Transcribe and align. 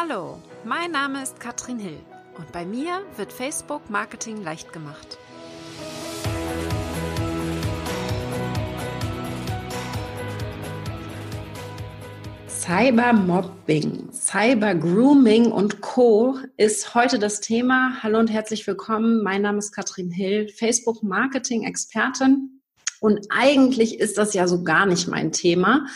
Hallo, 0.00 0.40
mein 0.64 0.92
Name 0.92 1.24
ist 1.24 1.40
Katrin 1.40 1.80
Hill 1.80 1.98
und 2.36 2.52
bei 2.52 2.64
mir 2.64 3.02
wird 3.16 3.32
Facebook 3.32 3.90
Marketing 3.90 4.44
leicht 4.44 4.72
gemacht. 4.72 5.18
Cybermobbing, 12.46 14.12
Cybergrooming 14.12 15.50
und 15.50 15.80
Co. 15.80 16.38
ist 16.56 16.94
heute 16.94 17.18
das 17.18 17.40
Thema. 17.40 18.00
Hallo 18.00 18.20
und 18.20 18.28
herzlich 18.28 18.64
willkommen. 18.68 19.24
Mein 19.24 19.42
Name 19.42 19.58
ist 19.58 19.72
Katrin 19.72 20.12
Hill, 20.12 20.48
Facebook 20.48 21.02
Marketing 21.02 21.64
Expertin. 21.64 22.62
Und 23.00 23.26
eigentlich 23.30 23.98
ist 23.98 24.16
das 24.16 24.32
ja 24.32 24.46
so 24.46 24.62
gar 24.62 24.86
nicht 24.86 25.08
mein 25.08 25.32
Thema. 25.32 25.86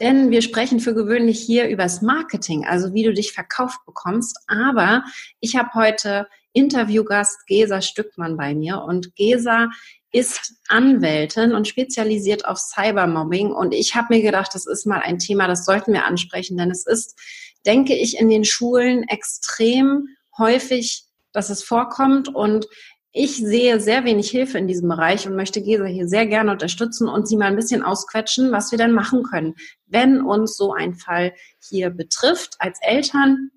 Denn 0.00 0.30
wir 0.30 0.42
sprechen 0.42 0.80
für 0.80 0.94
gewöhnlich 0.94 1.40
hier 1.40 1.68
übers 1.68 2.02
Marketing, 2.02 2.64
also 2.66 2.92
wie 2.94 3.04
du 3.04 3.12
dich 3.12 3.32
verkauft 3.32 3.78
bekommst. 3.86 4.38
Aber 4.48 5.04
ich 5.40 5.56
habe 5.56 5.70
heute 5.74 6.26
Interviewgast 6.52 7.46
Gesa 7.46 7.82
Stückmann 7.82 8.36
bei 8.36 8.54
mir 8.54 8.82
und 8.82 9.14
Gesa 9.16 9.70
ist 10.14 10.54
Anwältin 10.68 11.52
und 11.52 11.66
spezialisiert 11.66 12.46
auf 12.46 12.58
Cybermobbing. 12.58 13.50
Und 13.50 13.74
ich 13.74 13.96
habe 13.96 14.14
mir 14.14 14.22
gedacht, 14.22 14.54
das 14.54 14.64
ist 14.64 14.86
mal 14.86 15.00
ein 15.00 15.18
Thema, 15.18 15.48
das 15.48 15.64
sollten 15.64 15.92
wir 15.92 16.04
ansprechen, 16.04 16.56
denn 16.56 16.70
es 16.70 16.86
ist, 16.86 17.18
denke 17.66 17.94
ich, 17.94 18.18
in 18.18 18.28
den 18.28 18.44
Schulen 18.44 19.02
extrem 19.08 20.06
häufig, 20.38 21.04
dass 21.32 21.50
es 21.50 21.64
vorkommt. 21.64 22.32
Und 22.32 22.68
ich 23.16 23.36
sehe 23.36 23.78
sehr 23.78 24.04
wenig 24.04 24.28
Hilfe 24.28 24.58
in 24.58 24.66
diesem 24.66 24.88
Bereich 24.88 25.24
und 25.26 25.36
möchte 25.36 25.62
Gesa 25.62 25.84
hier 25.84 26.08
sehr 26.08 26.26
gerne 26.26 26.50
unterstützen 26.50 27.08
und 27.08 27.28
sie 27.28 27.36
mal 27.36 27.46
ein 27.46 27.54
bisschen 27.54 27.84
ausquetschen, 27.84 28.50
was 28.50 28.72
wir 28.72 28.78
denn 28.78 28.90
machen 28.90 29.22
können, 29.22 29.54
wenn 29.86 30.20
uns 30.20 30.56
so 30.56 30.72
ein 30.72 30.94
Fall 30.94 31.32
hier 31.60 31.90
betrifft, 31.90 32.56
als 32.58 32.80
Eltern, 32.82 33.52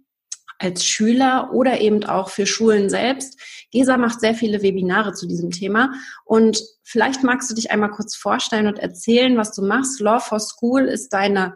als 0.59 0.85
Schüler 0.85 1.49
oder 1.53 1.81
eben 1.81 2.03
auch 2.03 2.29
für 2.29 2.45
Schulen 2.45 2.87
selbst. 2.91 3.39
Gesa 3.71 3.97
macht 3.97 4.19
sehr 4.19 4.35
viele 4.35 4.61
Webinare 4.61 5.13
zu 5.13 5.27
diesem 5.27 5.49
Thema 5.49 5.91
und 6.23 6.61
vielleicht 6.83 7.23
magst 7.23 7.49
du 7.49 7.55
dich 7.55 7.71
einmal 7.71 7.89
kurz 7.89 8.15
vorstellen 8.15 8.67
und 8.67 8.77
erzählen, 8.77 9.37
was 9.37 9.53
du 9.53 9.63
machst. 9.63 9.99
Law 9.99 10.19
for 10.19 10.39
School 10.39 10.83
ist 10.83 11.13
deine 11.13 11.55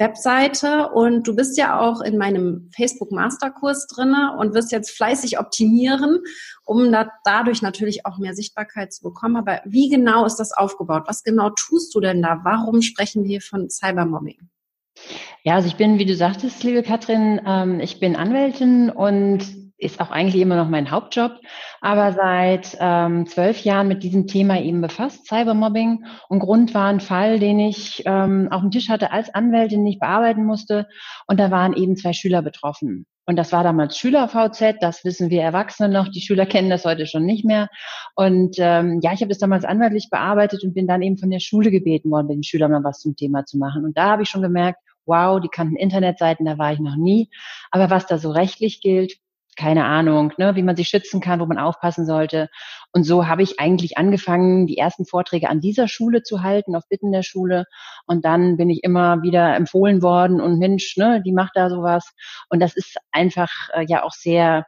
Webseite 0.00 0.88
und 0.88 1.28
du 1.28 1.36
bist 1.36 1.56
ja 1.58 1.78
auch 1.78 2.00
in 2.00 2.18
meinem 2.18 2.70
Facebook 2.74 3.12
Masterkurs 3.12 3.86
drinne 3.86 4.36
und 4.38 4.54
wirst 4.54 4.72
jetzt 4.72 4.90
fleißig 4.90 5.38
optimieren, 5.38 6.20
um 6.64 6.90
da, 6.90 7.08
dadurch 7.24 7.62
natürlich 7.62 8.06
auch 8.06 8.18
mehr 8.18 8.34
Sichtbarkeit 8.34 8.92
zu 8.92 9.02
bekommen. 9.02 9.36
Aber 9.36 9.60
wie 9.64 9.88
genau 9.88 10.24
ist 10.24 10.36
das 10.36 10.52
aufgebaut? 10.52 11.04
Was 11.06 11.22
genau 11.22 11.50
tust 11.50 11.94
du 11.94 12.00
denn 12.00 12.22
da? 12.22 12.40
Warum 12.42 12.82
sprechen 12.82 13.24
wir 13.24 13.40
von 13.40 13.70
Cybermobbing? 13.70 14.48
Ja, 15.44 15.54
also 15.54 15.68
ich 15.68 15.76
bin, 15.76 15.98
wie 15.98 16.06
du 16.06 16.16
sagtest, 16.16 16.62
liebe 16.64 16.82
Katrin, 16.82 17.40
ähm, 17.46 17.80
ich 17.80 18.00
bin 18.00 18.16
Anwältin 18.16 18.90
und 18.90 19.69
ist 19.80 20.00
auch 20.00 20.10
eigentlich 20.10 20.40
immer 20.40 20.56
noch 20.56 20.68
mein 20.68 20.90
Hauptjob, 20.90 21.40
aber 21.80 22.12
seit 22.12 22.76
ähm, 22.78 23.26
zwölf 23.26 23.64
Jahren 23.64 23.88
mit 23.88 24.02
diesem 24.02 24.26
Thema 24.26 24.60
eben 24.60 24.80
befasst, 24.80 25.26
Cybermobbing. 25.26 26.04
Und 26.28 26.40
Grund 26.40 26.74
war 26.74 26.88
ein 26.88 27.00
Fall, 27.00 27.38
den 27.38 27.58
ich 27.58 28.02
ähm, 28.04 28.48
auf 28.50 28.60
dem 28.60 28.70
Tisch 28.70 28.90
hatte 28.90 29.10
als 29.10 29.34
Anwältin, 29.34 29.80
den 29.80 29.92
ich 29.92 29.98
bearbeiten 29.98 30.44
musste. 30.44 30.86
Und 31.26 31.40
da 31.40 31.50
waren 31.50 31.72
eben 31.72 31.96
zwei 31.96 32.12
Schüler 32.12 32.42
betroffen. 32.42 33.06
Und 33.26 33.36
das 33.36 33.52
war 33.52 33.62
damals 33.62 33.96
Schüler-VZ, 33.96 34.78
das 34.80 35.04
wissen 35.04 35.30
wir 35.30 35.42
Erwachsene 35.42 35.88
noch, 35.88 36.08
die 36.08 36.20
Schüler 36.20 36.46
kennen 36.46 36.68
das 36.68 36.84
heute 36.84 37.06
schon 37.06 37.24
nicht 37.24 37.44
mehr. 37.44 37.68
Und 38.16 38.56
ähm, 38.58 38.98
ja, 39.02 39.12
ich 39.12 39.20
habe 39.20 39.28
das 39.28 39.38
damals 39.38 39.64
anwaltlich 39.64 40.08
bearbeitet 40.10 40.64
und 40.64 40.74
bin 40.74 40.88
dann 40.88 41.00
eben 41.00 41.16
von 41.16 41.30
der 41.30 41.38
Schule 41.38 41.70
gebeten 41.70 42.10
worden, 42.10 42.28
den 42.28 42.42
Schülern 42.42 42.72
mal 42.72 42.82
was 42.82 42.98
zum 42.98 43.14
Thema 43.14 43.44
zu 43.44 43.56
machen. 43.56 43.84
Und 43.84 43.96
da 43.96 44.10
habe 44.10 44.22
ich 44.22 44.28
schon 44.28 44.42
gemerkt, 44.42 44.80
wow, 45.06 45.40
die 45.40 45.48
kannten 45.48 45.76
Internetseiten, 45.76 46.44
da 46.44 46.58
war 46.58 46.72
ich 46.72 46.80
noch 46.80 46.96
nie. 46.96 47.30
Aber 47.70 47.88
was 47.88 48.06
da 48.06 48.18
so 48.18 48.30
rechtlich 48.30 48.80
gilt, 48.80 49.14
keine 49.56 49.84
Ahnung, 49.84 50.32
ne, 50.38 50.56
wie 50.56 50.62
man 50.62 50.76
sich 50.76 50.88
schützen 50.88 51.20
kann, 51.20 51.40
wo 51.40 51.46
man 51.46 51.58
aufpassen 51.58 52.06
sollte. 52.06 52.48
Und 52.92 53.04
so 53.04 53.26
habe 53.26 53.42
ich 53.42 53.60
eigentlich 53.60 53.98
angefangen, 53.98 54.66
die 54.66 54.78
ersten 54.78 55.04
Vorträge 55.04 55.48
an 55.48 55.60
dieser 55.60 55.88
Schule 55.88 56.22
zu 56.22 56.42
halten, 56.42 56.76
auf 56.76 56.88
Bitten 56.88 57.12
der 57.12 57.22
Schule. 57.22 57.64
Und 58.06 58.24
dann 58.24 58.56
bin 58.56 58.70
ich 58.70 58.82
immer 58.84 59.22
wieder 59.22 59.54
empfohlen 59.54 60.02
worden 60.02 60.40
und 60.40 60.58
Mensch, 60.58 60.96
ne, 60.96 61.22
die 61.22 61.32
macht 61.32 61.52
da 61.54 61.70
sowas. 61.70 62.12
Und 62.48 62.60
das 62.60 62.76
ist 62.76 62.96
einfach 63.12 63.50
äh, 63.74 63.84
ja 63.86 64.02
auch 64.02 64.12
sehr, 64.12 64.66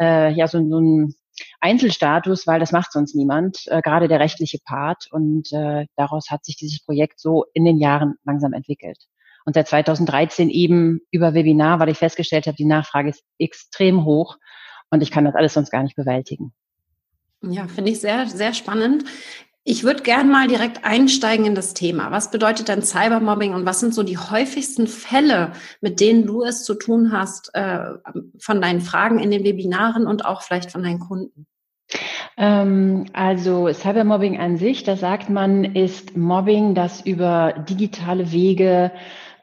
äh, 0.00 0.32
ja, 0.32 0.46
so, 0.46 0.58
so 0.68 0.80
ein 0.80 1.14
Einzelstatus, 1.60 2.46
weil 2.46 2.60
das 2.60 2.72
macht 2.72 2.92
sonst 2.92 3.14
niemand, 3.14 3.64
äh, 3.66 3.80
gerade 3.82 4.08
der 4.08 4.20
rechtliche 4.20 4.58
Part. 4.64 5.08
Und 5.10 5.52
äh, 5.52 5.86
daraus 5.96 6.30
hat 6.30 6.44
sich 6.44 6.56
dieses 6.56 6.84
Projekt 6.84 7.20
so 7.20 7.46
in 7.54 7.64
den 7.64 7.78
Jahren 7.78 8.14
langsam 8.24 8.52
entwickelt 8.52 8.98
und 9.48 9.54
seit 9.54 9.66
2013 9.66 10.50
eben 10.50 11.00
über 11.10 11.32
Webinar, 11.32 11.80
weil 11.80 11.88
ich 11.88 11.96
festgestellt 11.96 12.46
habe, 12.46 12.58
die 12.58 12.66
Nachfrage 12.66 13.08
ist 13.08 13.24
extrem 13.38 14.04
hoch 14.04 14.36
und 14.90 15.02
ich 15.02 15.10
kann 15.10 15.24
das 15.24 15.34
alles 15.34 15.54
sonst 15.54 15.70
gar 15.70 15.82
nicht 15.82 15.96
bewältigen. 15.96 16.52
Ja, 17.40 17.66
finde 17.66 17.92
ich 17.92 18.00
sehr, 18.02 18.26
sehr 18.26 18.52
spannend. 18.52 19.04
Ich 19.64 19.84
würde 19.84 20.02
gerne 20.02 20.30
mal 20.30 20.48
direkt 20.48 20.84
einsteigen 20.84 21.46
in 21.46 21.54
das 21.54 21.72
Thema. 21.72 22.10
Was 22.10 22.30
bedeutet 22.30 22.68
denn 22.68 22.82
Cybermobbing 22.82 23.54
und 23.54 23.64
was 23.64 23.80
sind 23.80 23.94
so 23.94 24.02
die 24.02 24.18
häufigsten 24.18 24.86
Fälle, 24.86 25.52
mit 25.80 25.98
denen 26.00 26.26
du 26.26 26.42
es 26.42 26.62
zu 26.64 26.74
tun 26.74 27.10
hast, 27.10 27.48
äh, 27.54 27.94
von 28.38 28.60
deinen 28.60 28.82
Fragen 28.82 29.18
in 29.18 29.30
den 29.30 29.44
Webinaren 29.44 30.06
und 30.06 30.26
auch 30.26 30.42
vielleicht 30.42 30.72
von 30.72 30.82
deinen 30.82 31.00
Kunden? 31.00 31.46
Ähm, 32.36 33.06
also 33.14 33.72
Cybermobbing 33.72 34.38
an 34.38 34.58
sich, 34.58 34.84
da 34.84 34.94
sagt 34.94 35.30
man, 35.30 35.64
ist 35.64 36.18
Mobbing, 36.18 36.74
das 36.74 37.00
über 37.00 37.64
digitale 37.66 38.30
Wege 38.30 38.92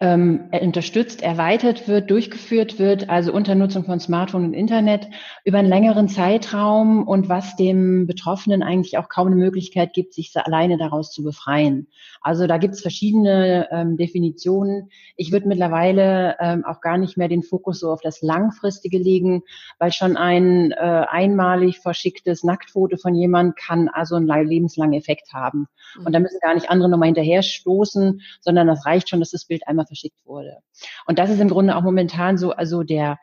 ähm, 0.01 0.49
unterstützt, 0.51 1.21
erweitert 1.21 1.87
wird, 1.87 2.11
durchgeführt 2.11 2.79
wird, 2.79 3.09
also 3.09 3.31
unter 3.31 3.55
Nutzung 3.55 3.85
von 3.85 3.99
Smartphone 3.99 4.45
und 4.45 4.53
Internet 4.53 5.07
über 5.45 5.59
einen 5.59 5.69
längeren 5.69 6.09
Zeitraum 6.09 7.07
und 7.07 7.29
was 7.29 7.55
dem 7.55 8.05
Betroffenen 8.05 8.61
eigentlich 8.61 8.97
auch 8.97 9.07
kaum 9.07 9.27
eine 9.27 9.37
Möglichkeit 9.37 9.93
gibt, 9.93 10.13
sich 10.13 10.33
alleine 10.35 10.77
daraus 10.77 11.11
zu 11.11 11.23
befreien. 11.23 11.87
Also 12.21 12.47
da 12.47 12.57
gibt 12.57 12.73
es 12.73 12.81
verschiedene 12.81 13.67
ähm, 13.71 13.95
Definitionen. 13.97 14.89
Ich 15.15 15.31
würde 15.31 15.47
mittlerweile 15.47 16.35
ähm, 16.39 16.65
auch 16.65 16.81
gar 16.81 16.97
nicht 16.97 17.17
mehr 17.17 17.29
den 17.29 17.43
Fokus 17.43 17.79
so 17.79 17.91
auf 17.91 18.01
das 18.01 18.21
Langfristige 18.21 18.97
legen, 18.97 19.43
weil 19.79 19.93
schon 19.93 20.17
ein 20.17 20.71
äh, 20.71 20.75
einmalig 20.75 21.79
verschicktes 21.79 22.43
Nacktfoto 22.43 22.97
von 22.97 23.15
jemand 23.15 23.55
kann 23.55 23.87
also 23.87 24.15
einen 24.15 24.27
lebenslangen 24.47 24.93
Effekt 24.93 25.33
haben. 25.33 25.67
Und 26.03 26.13
da 26.13 26.19
müssen 26.19 26.39
gar 26.41 26.53
nicht 26.53 26.69
andere 26.69 26.89
nochmal 26.89 27.07
hinterher 27.07 27.43
stoßen, 27.43 28.21
sondern 28.41 28.67
das 28.67 28.85
reicht 28.85 29.09
schon, 29.09 29.19
dass 29.19 29.31
das 29.31 29.45
Bild 29.45 29.67
einmal 29.67 29.84
verschickt 29.85 30.25
wurde. 30.25 30.59
Und 31.05 31.19
das 31.19 31.29
ist 31.29 31.39
im 31.39 31.49
Grunde 31.49 31.75
auch 31.75 31.83
momentan 31.83 32.37
so, 32.37 32.51
also 32.51 32.83
der 32.83 33.17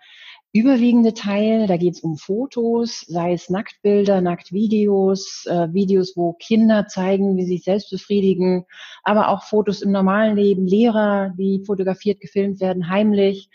überwiegende 0.52 1.14
Teil, 1.14 1.66
da 1.66 1.78
geht 1.78 1.94
es 1.94 2.00
um 2.00 2.16
Fotos, 2.16 3.00
sei 3.08 3.32
es 3.32 3.48
Nacktbilder, 3.48 4.20
Nacktvideos, 4.20 5.46
äh, 5.46 5.72
Videos, 5.72 6.12
wo 6.14 6.34
Kinder 6.34 6.86
zeigen, 6.86 7.36
wie 7.36 7.44
sie 7.44 7.54
sich 7.54 7.64
selbst 7.64 7.90
befriedigen, 7.90 8.66
aber 9.02 9.28
auch 9.28 9.44
Fotos 9.44 9.80
im 9.80 9.92
normalen 9.92 10.36
Leben, 10.36 10.66
Lehrer, 10.66 11.32
die 11.38 11.62
fotografiert, 11.64 12.20
gefilmt 12.20 12.60
werden, 12.60 12.90
heimlich. 12.90 13.48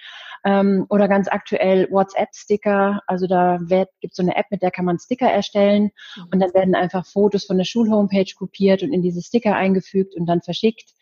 Ähm, 0.43 0.85
oder 0.89 1.07
ganz 1.07 1.27
aktuell 1.27 1.87
WhatsApp-Sticker. 1.91 3.01
Also 3.05 3.27
da 3.27 3.57
gibt 3.57 4.13
es 4.13 4.15
so 4.15 4.23
eine 4.23 4.35
App, 4.35 4.45
mit 4.49 4.61
der 4.61 4.71
kann 4.71 4.85
man 4.85 4.97
Sticker 4.97 5.27
erstellen 5.27 5.91
mhm. 6.15 6.23
und 6.31 6.39
dann 6.39 6.53
werden 6.53 6.73
einfach 6.73 7.05
Fotos 7.05 7.45
von 7.45 7.57
der 7.57 7.65
Schulhomepage 7.65 8.35
kopiert 8.35 8.81
und 8.81 8.93
in 8.93 9.01
diese 9.01 9.21
Sticker 9.21 9.55
eingefügt 9.55 10.15
und 10.15 10.25
dann 10.25 10.41
verschickt 10.41 10.93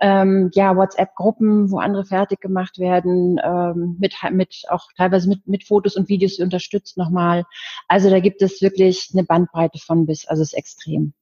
ähm, 0.00 0.50
ja, 0.54 0.76
WhatsApp-Gruppen, 0.76 1.70
wo 1.70 1.78
andere 1.78 2.04
fertig 2.04 2.40
gemacht 2.40 2.78
werden, 2.78 3.40
ähm, 3.42 3.96
mit, 4.00 4.14
mit 4.32 4.62
auch 4.68 4.88
teilweise 4.96 5.28
mit, 5.28 5.46
mit 5.46 5.66
Fotos 5.66 5.96
und 5.96 6.08
Videos 6.08 6.38
unterstützt 6.38 6.96
nochmal. 6.96 7.44
Also 7.88 8.10
da 8.10 8.20
gibt 8.20 8.42
es 8.42 8.60
wirklich 8.60 9.10
eine 9.12 9.24
Bandbreite 9.24 9.78
von 9.78 10.06
bis, 10.06 10.26
also 10.26 10.42
es 10.42 10.52
ist 10.52 10.58
extrem. 10.58 11.14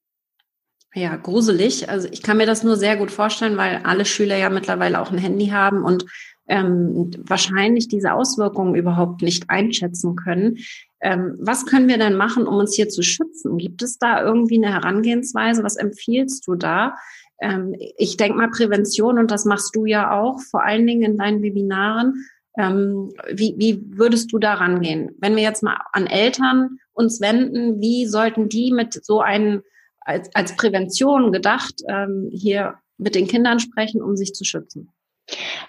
Ja, 0.94 1.16
gruselig. 1.16 1.88
Also 1.88 2.08
ich 2.10 2.22
kann 2.22 2.36
mir 2.36 2.46
das 2.46 2.64
nur 2.64 2.76
sehr 2.76 2.96
gut 2.96 3.10
vorstellen, 3.10 3.56
weil 3.56 3.80
alle 3.84 4.04
Schüler 4.04 4.36
ja 4.36 4.50
mittlerweile 4.50 5.00
auch 5.00 5.10
ein 5.10 5.18
Handy 5.18 5.46
haben 5.46 5.84
und 5.84 6.04
ähm, 6.48 7.10
wahrscheinlich 7.18 7.88
diese 7.88 8.12
Auswirkungen 8.12 8.74
überhaupt 8.74 9.22
nicht 9.22 9.48
einschätzen 9.48 10.16
können. 10.16 10.58
Ähm, 11.00 11.36
was 11.40 11.64
können 11.64 11.88
wir 11.88 11.98
denn 11.98 12.16
machen, 12.16 12.46
um 12.46 12.56
uns 12.56 12.74
hier 12.74 12.88
zu 12.88 13.02
schützen? 13.02 13.56
Gibt 13.56 13.82
es 13.82 13.98
da 13.98 14.22
irgendwie 14.22 14.62
eine 14.62 14.72
Herangehensweise? 14.72 15.64
Was 15.64 15.76
empfiehlst 15.76 16.46
du 16.46 16.56
da? 16.56 16.94
Ähm, 17.42 17.74
ich 17.98 18.16
denke 18.16 18.38
mal 18.38 18.50
Prävention 18.50 19.18
und 19.18 19.30
das 19.30 19.44
machst 19.44 19.74
du 19.74 19.84
ja 19.84 20.18
auch, 20.18 20.40
vor 20.40 20.62
allen 20.64 20.86
Dingen 20.86 21.02
in 21.02 21.18
deinen 21.18 21.42
Webinaren. 21.42 22.24
Ähm, 22.56 23.12
wie, 23.32 23.54
wie 23.58 23.82
würdest 23.96 24.32
du 24.32 24.38
da 24.38 24.54
rangehen? 24.54 25.10
Wenn 25.18 25.36
wir 25.36 25.42
jetzt 25.42 25.62
mal 25.62 25.78
an 25.92 26.06
Eltern 26.06 26.78
uns 26.92 27.20
wenden, 27.20 27.80
wie 27.80 28.06
sollten 28.06 28.48
die 28.48 28.72
mit 28.72 29.04
so 29.04 29.20
einem 29.20 29.62
als, 30.00 30.34
als 30.34 30.56
Prävention 30.56 31.32
gedacht 31.32 31.74
ähm, 31.88 32.28
hier 32.32 32.74
mit 32.98 33.14
den 33.14 33.26
Kindern 33.26 33.58
sprechen, 33.58 34.02
um 34.02 34.16
sich 34.16 34.34
zu 34.34 34.44
schützen? 34.44 34.90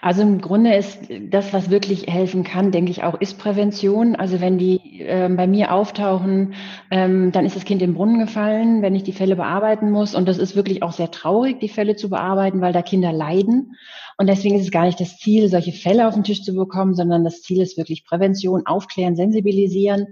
Also 0.04 0.20
im 0.20 0.42
Grunde 0.42 0.74
ist 0.74 0.98
das, 1.30 1.54
was 1.54 1.70
wirklich 1.70 2.08
helfen 2.08 2.44
kann, 2.44 2.70
denke 2.70 2.90
ich 2.90 3.04
auch, 3.04 3.18
ist 3.22 3.38
Prävention. 3.38 4.16
Also 4.16 4.38
wenn 4.38 4.58
die 4.58 5.00
äh, 5.00 5.30
bei 5.34 5.46
mir 5.46 5.72
auftauchen, 5.72 6.52
ähm, 6.90 7.32
dann 7.32 7.46
ist 7.46 7.56
das 7.56 7.64
Kind 7.64 7.80
im 7.80 7.94
Brunnen 7.94 8.18
gefallen, 8.18 8.82
wenn 8.82 8.94
ich 8.94 9.02
die 9.02 9.14
Fälle 9.14 9.34
bearbeiten 9.34 9.90
muss. 9.90 10.14
Und 10.14 10.28
das 10.28 10.36
ist 10.36 10.56
wirklich 10.56 10.82
auch 10.82 10.92
sehr 10.92 11.10
traurig, 11.10 11.58
die 11.58 11.70
Fälle 11.70 11.96
zu 11.96 12.10
bearbeiten, 12.10 12.60
weil 12.60 12.74
da 12.74 12.82
Kinder 12.82 13.14
leiden. 13.14 13.76
Und 14.18 14.26
deswegen 14.26 14.56
ist 14.56 14.64
es 14.64 14.70
gar 14.70 14.84
nicht 14.84 15.00
das 15.00 15.16
Ziel, 15.16 15.48
solche 15.48 15.72
Fälle 15.72 16.06
auf 16.06 16.12
den 16.12 16.22
Tisch 16.22 16.42
zu 16.42 16.52
bekommen, 16.52 16.92
sondern 16.92 17.24
das 17.24 17.40
Ziel 17.40 17.62
ist 17.62 17.78
wirklich 17.78 18.04
Prävention, 18.04 18.66
aufklären, 18.66 19.16
sensibilisieren 19.16 20.08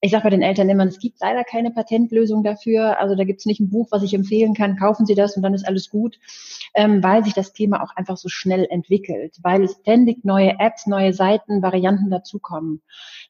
ich 0.00 0.10
sage 0.10 0.24
bei 0.24 0.30
den 0.30 0.42
Eltern 0.42 0.68
immer, 0.68 0.84
es 0.86 0.98
gibt 0.98 1.20
leider 1.20 1.42
keine 1.42 1.70
Patentlösung 1.70 2.44
dafür. 2.44 3.00
Also 3.00 3.14
da 3.14 3.24
gibt 3.24 3.40
es 3.40 3.46
nicht 3.46 3.60
ein 3.60 3.70
Buch, 3.70 3.88
was 3.90 4.02
ich 4.02 4.12
empfehlen 4.12 4.54
kann, 4.54 4.76
kaufen 4.76 5.06
Sie 5.06 5.14
das 5.14 5.36
und 5.36 5.42
dann 5.42 5.54
ist 5.54 5.66
alles 5.66 5.88
gut, 5.88 6.18
ähm, 6.74 7.02
weil 7.02 7.24
sich 7.24 7.32
das 7.32 7.52
Thema 7.52 7.82
auch 7.82 7.96
einfach 7.96 8.18
so 8.18 8.28
schnell 8.28 8.66
entwickelt, 8.68 9.36
weil 9.42 9.64
es 9.64 9.78
ständig 9.80 10.24
neue 10.24 10.58
Apps, 10.58 10.86
neue 10.86 11.14
Seiten, 11.14 11.62
Varianten 11.62 12.10
dazukommen. 12.10 12.82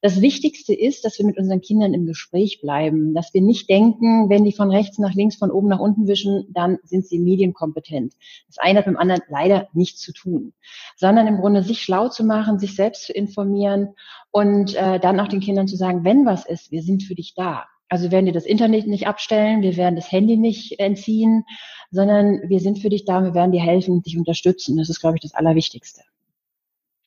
Das 0.03 0.21
Wichtigste 0.21 0.75
ist, 0.75 1.05
dass 1.05 1.19
wir 1.19 1.27
mit 1.27 1.39
unseren 1.39 1.61
Kindern 1.61 1.95
im 1.95 2.05
Gespräch 2.05 2.61
bleiben, 2.61 3.15
dass 3.15 3.33
wir 3.33 3.43
nicht 3.43 3.71
denken, 3.71 4.29
wenn 4.29 4.45
die 4.45 4.53
von 4.53 4.71
rechts 4.71 4.99
nach 4.99 5.15
links, 5.15 5.37
von 5.37 5.53
oben 5.53 5.69
nach 5.69 5.81
unten 5.81 6.09
wischen, 6.09 6.47
dann 6.53 6.79
sind 6.83 7.07
sie 7.07 7.19
medienkompetent. 7.19 8.15
Das 8.49 8.59
eine 8.59 8.81
hat 8.81 8.87
mit 8.87 8.97
dem 8.97 9.01
anderen 9.01 9.23
leider 9.29 9.69
nichts 9.73 10.01
zu 10.01 10.13
tun, 10.13 10.53
sondern 10.97 11.29
im 11.29 11.39
Grunde 11.39 11.63
sich 11.63 11.81
schlau 11.81 12.09
zu 12.09 12.25
machen, 12.25 12.59
sich 12.59 12.75
selbst 12.75 13.05
zu 13.05 13.13
informieren 13.13 13.95
und 14.37 14.75
äh, 14.75 15.01
dann 15.01 15.19
auch 15.19 15.29
den 15.29 15.41
Kindern 15.41 15.67
zu 15.67 15.77
sagen, 15.77 16.05
wenn 16.05 16.27
was 16.27 16.45
ist, 16.45 16.56
wir 16.71 16.83
sind 16.83 17.03
für 17.03 17.15
dich 17.15 17.35
da. 17.35 17.67
Also 17.89 18.05
wir 18.05 18.13
werden 18.13 18.27
dir 18.27 18.33
das 18.33 18.47
Internet 18.47 18.87
nicht 18.87 19.07
abstellen, 19.07 19.63
wir 19.63 19.77
werden 19.77 19.97
das 19.97 20.11
Handy 20.11 20.37
nicht 20.37 20.81
entziehen, 20.81 21.45
sondern 21.91 22.41
wir 22.49 22.61
sind 22.61 22.81
für 22.81 22.89
dich 22.89 23.05
da, 23.05 23.23
wir 23.23 23.35
werden 23.35 23.53
dir 23.53 23.63
helfen, 23.63 24.03
dich 24.03 24.19
unterstützen. 24.19 24.77
Das 24.77 24.89
ist, 24.89 25.01
glaube 25.01 25.17
ich, 25.17 25.23
das 25.23 25.35
Allerwichtigste. 25.35 26.03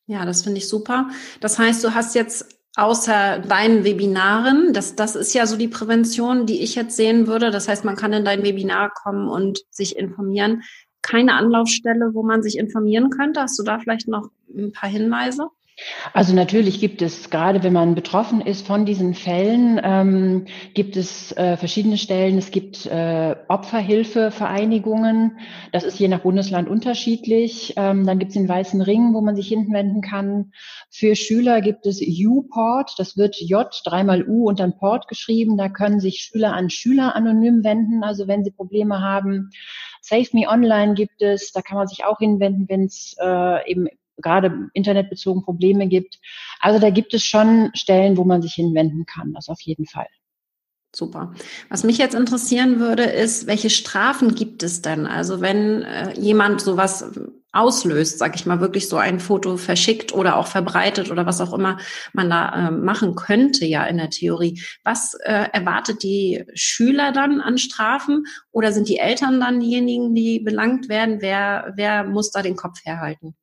Ja, 0.06 0.26
das 0.26 0.44
finde 0.44 0.60
ich 0.60 0.68
super. 0.68 1.10
Das 1.42 1.60
heißt, 1.60 1.84
du 1.84 1.94
hast 1.94 2.16
jetzt 2.16 2.60
außer 2.76 3.40
deinen 3.40 3.84
Webinaren, 3.84 4.74
das, 4.74 4.96
das 4.96 5.16
ist 5.16 5.34
ja 5.34 5.46
so 5.46 5.58
die 5.58 5.68
Prävention, 5.68 6.46
die 6.46 6.62
ich 6.62 6.76
jetzt 6.76 6.96
sehen 6.96 7.28
würde. 7.28 7.52
Das 7.52 7.68
heißt, 7.68 7.84
man 7.84 7.96
kann 7.96 8.14
in 8.14 8.26
dein 8.26 8.44
Webinar 8.44 8.92
kommen 8.92 9.28
und 9.28 9.60
sich 9.70 9.98
informieren. 9.98 10.64
Keine 11.02 11.34
Anlaufstelle, 11.34 12.14
wo 12.14 12.24
man 12.24 12.42
sich 12.42 12.58
informieren 12.58 13.10
könnte. 13.10 13.42
Hast 13.42 13.60
du 13.60 13.64
da 13.64 13.80
vielleicht 13.80 14.08
noch 14.08 14.30
ein 14.56 14.72
paar 14.72 14.90
Hinweise? 14.90 15.50
Also 16.14 16.34
natürlich 16.34 16.80
gibt 16.80 17.02
es, 17.02 17.30
gerade 17.30 17.64
wenn 17.64 17.74
man 17.74 17.96
betroffen 17.96 18.42
ist 18.42 18.66
von 18.66 18.86
diesen 18.86 19.14
Fällen, 19.14 19.80
ähm, 19.84 20.46
gibt 20.74 20.98
es 20.98 21.32
äh, 21.38 21.58
verschiedene 21.58 21.98
Stellen. 21.98 22.38
Es 22.38 22.52
gibt 22.52 22.86
äh, 22.86 23.36
Opferhilfevereinigungen. 23.48 25.40
Das 25.72 25.84
ist 25.84 26.00
je 26.00 26.08
nach 26.08 26.22
Bundesland 26.22 26.70
unterschiedlich. 26.70 27.74
Ähm, 27.78 28.06
dann 28.06 28.20
gibt 28.20 28.30
es 28.30 28.38
den 28.38 28.50
Weißen 28.50 28.82
Ring, 28.82 29.14
wo 29.14 29.22
man 29.22 29.36
sich 29.36 29.48
hinwenden 29.48 30.02
kann. 30.02 30.52
Für 30.90 31.16
Schüler 31.16 31.62
gibt 31.62 31.86
es 31.86 32.02
U-Port. 32.02 32.96
Das 32.98 33.18
wird 33.18 33.40
J, 33.40 33.68
dreimal 33.86 34.28
U 34.28 34.48
und 34.48 34.60
dann 34.60 34.78
Port 34.78 35.08
geschrieben. 35.08 35.58
Da 35.58 35.70
können 35.70 36.00
sich 36.00 36.22
Schüler 36.22 36.54
an 36.54 36.70
Schüler 36.70 37.16
anonym 37.16 37.64
wenden, 37.64 38.04
also 38.04 38.28
wenn 38.28 38.44
sie 38.44 38.52
Probleme 38.52 39.02
haben. 39.02 39.52
Save 40.02 40.30
Me 40.34 40.48
Online 40.48 40.94
gibt 40.94 41.22
es, 41.22 41.52
da 41.52 41.62
kann 41.62 41.78
man 41.78 41.88
sich 41.88 42.06
auch 42.06 42.20
hinwenden, 42.20 42.68
wenn 42.70 42.86
es 42.86 43.16
äh, 43.22 43.70
eben 43.70 43.88
gerade 44.22 44.70
internetbezogen 44.74 45.44
Probleme 45.44 45.88
gibt. 45.88 46.20
Also 46.60 46.80
da 46.80 46.90
gibt 46.90 47.14
es 47.14 47.24
schon 47.24 47.72
Stellen, 47.74 48.18
wo 48.18 48.24
man 48.24 48.42
sich 48.42 48.54
hinwenden 48.54 49.06
kann, 49.06 49.34
das 49.34 49.50
auf 49.50 49.62
jeden 49.62 49.86
Fall. 49.86 50.08
Super. 50.96 51.34
Was 51.70 51.84
mich 51.84 52.00
jetzt 52.00 52.16
interessieren 52.16 52.80
würde, 52.80 53.04
ist, 53.04 53.46
welche 53.46 53.70
Strafen 53.70 54.34
gibt 54.34 54.64
es 54.64 54.82
denn? 54.82 55.06
Also 55.06 55.40
wenn 55.40 55.84
äh, 55.84 56.20
jemand 56.20 56.62
sowas 56.62 57.06
auslöst, 57.52 58.18
sag 58.18 58.36
ich 58.36 58.48
mal, 58.48 58.60
wirklich 58.60 58.90
so 58.90 58.98
ein 58.98 59.20
Foto 59.20 59.58
verschickt 59.58 60.14
oder 60.14 60.38
auch 60.38 60.48
verbreitet 60.48 61.12
oder 61.12 61.28
was 61.28 61.42
auch 61.42 61.54
immer 61.54 61.78
man 62.14 62.30
da 62.32 62.70
äh, 62.70 62.72
machen 62.72 63.16
könnte, 63.16 63.66
ja 63.66 63.84
in 63.86 63.98
der 63.98 64.10
Theorie. 64.10 64.62
Was 64.84 65.14
äh, 65.24 65.48
erwartet 65.52 66.02
die 66.02 66.44
Schüler 66.56 67.12
dann 67.12 67.40
an 67.40 67.60
Strafen 67.60 68.26
oder 68.52 68.72
sind 68.72 68.90
die 68.90 68.98
Eltern 68.98 69.40
dann 69.40 69.60
diejenigen, 69.60 70.16
die 70.16 70.40
belangt 70.40 70.90
werden? 70.90 71.22
Wer, 71.22 71.74
wer 71.76 72.04
muss 72.04 72.32
da 72.32 72.42
den 72.42 72.56
Kopf 72.56 72.80
herhalten? 72.84 73.36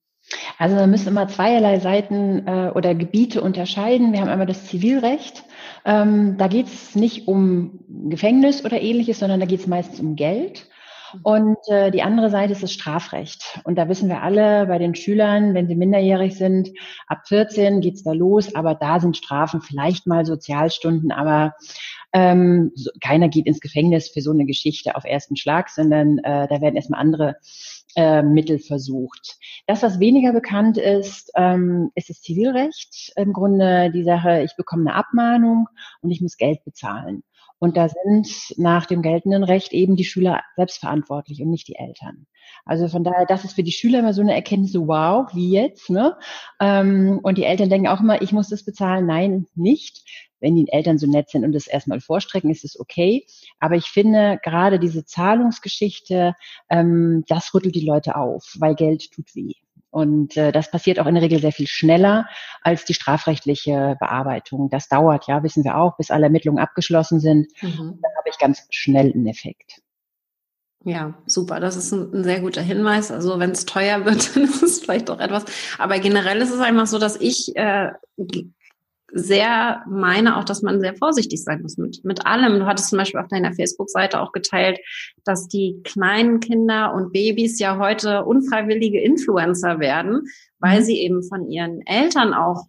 Also 0.59 0.77
man 0.77 0.91
müssen 0.91 1.09
immer 1.09 1.29
zweierlei 1.29 1.79
Seiten 1.81 2.47
äh, 2.47 2.71
oder 2.75 2.95
Gebiete 2.95 3.43
unterscheiden. 3.43 4.13
Wir 4.13 4.21
haben 4.21 4.29
einmal 4.29 4.47
das 4.47 4.67
Zivilrecht. 4.67 5.45
Ähm, 5.85 6.37
da 6.39 6.49
geht 6.49 6.67
es 6.67 6.95
nicht 6.95 7.29
um 7.29 7.81
Gefängnis 8.09 8.65
oder 8.65 8.81
ähnliches, 8.81 9.19
sondern 9.19 9.41
da 9.41 9.47
geht 9.47 9.61
es 9.61 9.67
meistens 9.67 10.01
um 10.01 10.17
Geld. 10.17 10.69
Und 11.23 11.59
äh, 11.69 11.91
die 11.91 12.03
andere 12.03 12.31
Seite 12.31 12.53
ist 12.53 12.63
das 12.63 12.73
Strafrecht. 12.73 13.61
Und 13.65 13.77
da 13.77 13.89
wissen 13.89 14.09
wir 14.09 14.23
alle 14.23 14.67
bei 14.67 14.79
den 14.79 14.95
Schülern, 14.95 15.55
wenn 15.55 15.69
sie 15.69 15.77
minderjährig 15.77 16.37
sind, 16.37 16.71
ab 17.07 17.27
14 17.27 17.81
geht's 17.81 18.03
da 18.03 18.13
los, 18.13 18.55
aber 18.55 18.75
da 18.75 19.01
sind 19.01 19.17
Strafen 19.17 19.61
vielleicht 19.61 20.07
mal 20.07 20.27
Sozialstunden, 20.27 21.13
aber 21.13 21.55
ähm, 22.13 22.73
so, 22.75 22.91
keiner 23.01 23.29
geht 23.29 23.47
ins 23.47 23.61
Gefängnis 23.61 24.09
für 24.09 24.21
so 24.21 24.31
eine 24.31 24.47
Geschichte 24.47 24.97
auf 24.97 25.05
ersten 25.05 25.37
Schlag, 25.37 25.69
sondern 25.69 26.19
äh, 26.19 26.49
da 26.49 26.61
werden 26.61 26.77
erstmal 26.77 27.01
andere 27.01 27.37
äh, 27.97 28.23
Mittel 28.23 28.59
versucht. 28.59 29.39
Das, 29.67 29.83
was 29.83 29.99
weniger 29.99 30.33
bekannt 30.33 30.79
ist, 30.79 31.33
ähm, 31.35 31.91
ist 31.95 32.11
das 32.11 32.21
Zivilrecht. 32.21 33.13
Im 33.17 33.33
Grunde 33.33 33.91
die 33.91 34.05
Sache, 34.05 34.43
ich 34.43 34.55
bekomme 34.57 34.91
eine 34.91 34.95
Abmahnung 34.95 35.67
und 36.03 36.11
ich 36.11 36.21
muss 36.21 36.37
Geld 36.37 36.63
bezahlen. 36.65 37.23
Und 37.59 37.77
da 37.77 37.89
sind 37.89 38.55
nach 38.59 38.87
dem 38.87 39.03
geltenden 39.03 39.43
Recht 39.43 39.73
eben 39.73 39.97
die 39.97 40.05
Schüler 40.05 40.43
selbstverantwortlich 40.57 41.41
und 41.41 41.51
nicht 41.51 41.69
die 41.69 41.77
Eltern. 41.77 42.27
Also 42.65 42.89
von 42.89 43.03
daher, 43.03 43.27
das 43.27 43.45
ist 43.45 43.55
für 43.55 43.63
die 43.63 43.73
Schüler 43.73 44.01
immer 44.01 44.13
so 44.13 44.21
eine 44.21 44.35
Erkenntnis, 44.35 44.73
so 44.73 44.87
wow, 44.89 45.29
wie 45.35 45.51
jetzt, 45.51 45.91
ne? 45.91 46.17
Ähm, 46.61 47.21
und 47.23 47.39
die 47.39 47.45
Eltern 47.45 47.71
denken 47.71 47.89
auch 47.89 48.01
immer, 48.01 48.21
ich 48.23 48.33
muss 48.33 48.49
das 48.49 48.65
bezahlen. 48.65 49.07
Nein, 49.07 49.47
nicht. 49.55 50.05
Wenn 50.39 50.55
die 50.55 50.69
Eltern 50.71 50.99
so 50.99 51.07
nett 51.07 51.31
sind 51.31 51.45
und 51.45 51.53
das 51.53 51.67
erstmal 51.67 52.01
vorstrecken, 52.01 52.51
ist 52.51 52.65
es 52.65 52.79
okay. 52.79 53.25
Aber 53.59 53.77
ich 53.77 53.87
finde, 53.87 54.39
gerade 54.43 54.79
diese 54.79 55.05
Zahlungsgeschichte, 55.05 56.35
ähm, 56.69 57.25
das 57.27 57.55
rüttelt 57.55 57.75
die 57.75 57.87
Leute 57.87 58.17
auf, 58.17 58.55
weil 58.59 58.75
Geld 58.75 59.11
tut 59.13 59.35
weh. 59.35 59.55
Und 59.97 60.37
äh, 60.37 60.53
das 60.53 60.71
passiert 60.71 61.01
auch 61.01 61.07
in 61.07 61.15
der 61.15 61.25
Regel 61.25 61.41
sehr 61.41 61.53
viel 61.53 61.67
schneller 61.67 62.29
als 62.61 62.85
die 62.85 62.93
strafrechtliche 62.93 63.97
Bearbeitung. 63.99 64.69
Das 64.69 64.89
dauert, 64.89 65.27
ja, 65.27 65.43
wissen 65.43 65.65
wir 65.65 65.79
auch, 65.79 65.97
bis 65.97 66.11
alle 66.11 66.25
Ermittlungen 66.25 66.59
abgeschlossen 66.59 67.19
sind. 67.19 67.47
Mhm. 67.63 67.99
Dann 68.03 68.13
habe 68.19 68.29
ich 68.29 68.37
ganz 68.37 68.67
schnell 68.69 69.11
einen 69.11 69.27
Effekt. 69.27 69.81
Ja, 70.85 71.15
super. 71.25 71.61
Das 71.61 71.77
ist 71.77 71.93
ein, 71.93 72.13
ein 72.13 72.25
sehr 72.25 72.41
guter 72.41 72.61
Hinweis. 72.61 73.11
Also 73.11 73.39
wenn 73.39 73.53
es 73.53 73.65
teuer 73.65 74.05
wird, 74.05 74.37
dann 74.37 74.45
ist 74.45 74.63
es 74.63 74.81
vielleicht 74.81 75.09
doch 75.09 75.19
etwas. 75.19 75.47
Aber 75.79 75.99
generell 75.99 76.43
ist 76.43 76.53
es 76.53 76.61
einfach 76.61 76.87
so, 76.87 76.99
dass 76.99 77.19
ich 77.19 77.57
äh, 77.57 77.93
sehr 79.13 79.85
meine 79.89 80.37
auch, 80.37 80.45
dass 80.45 80.63
man 80.63 80.81
sehr 80.81 80.95
vorsichtig 80.97 81.43
sein 81.43 81.63
muss 81.63 81.77
mit, 81.77 82.05
mit 82.05 82.27
allem. 82.27 82.59
Du 82.59 82.67
hattest 82.67 82.91
zum 82.91 82.99
Beispiel 82.99 83.21
auf 83.21 83.29
deiner 83.29 83.55
Facebook-Seite 83.55 84.21
auch 84.21 84.33
geteilt, 84.33 84.79
dass 85.25 85.49
die 85.49 85.81
kleinen 85.85 86.41
Kinder 86.41 86.93
und 86.93 87.13
Babys 87.13 87.59
ja 87.59 87.79
heute 87.79 88.25
unfreiwillige 88.25 89.01
Influencer 89.01 89.79
werden, 89.79 90.23
weil 90.59 90.81
mhm. 90.81 90.85
sie 90.85 90.99
eben 90.99 91.23
von 91.23 91.51
ihren 91.51 91.87
Eltern 91.87 92.35
auch 92.35 92.65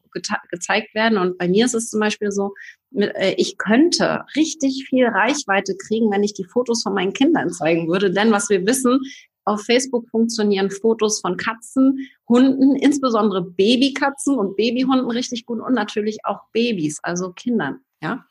gezeigt 0.50 0.94
werden. 0.94 1.18
Und 1.18 1.38
bei 1.38 1.48
mir 1.48 1.66
ist 1.66 1.76
es 1.76 1.90
zum 1.90 2.00
Beispiel 2.00 2.32
so, 2.32 2.54
äh, 2.96 3.34
ich 3.38 3.58
könnte 3.58 4.24
richtig 4.36 4.86
viel 4.88 5.08
Reichweite 5.08 5.76
kriegen, 5.76 6.12
wenn 6.12 6.24
ich 6.24 6.34
die 6.34 6.46
Fotos 6.46 6.84
von 6.84 6.94
meinen 6.94 7.14
Kindern 7.14 7.50
zeigen 7.50 7.88
würde. 7.88 8.12
Denn 8.12 8.32
was 8.32 8.50
wir 8.50 8.66
wissen, 8.66 9.00
auf 9.48 9.64
Facebook 9.64 10.10
funktionieren 10.10 10.70
Fotos 10.70 11.22
von 11.22 11.38
Katzen, 11.38 12.08
Hunden, 12.28 12.76
insbesondere 12.76 13.42
Babykatzen 13.42 14.38
und 14.38 14.56
Babyhunden 14.56 15.10
richtig 15.10 15.46
gut 15.46 15.60
und 15.60 15.74
natürlich 15.74 16.20
auch 16.26 16.42
Babys, 16.52 17.00
also 17.02 17.32
Kindern, 17.32 17.80
ja. 18.02 18.26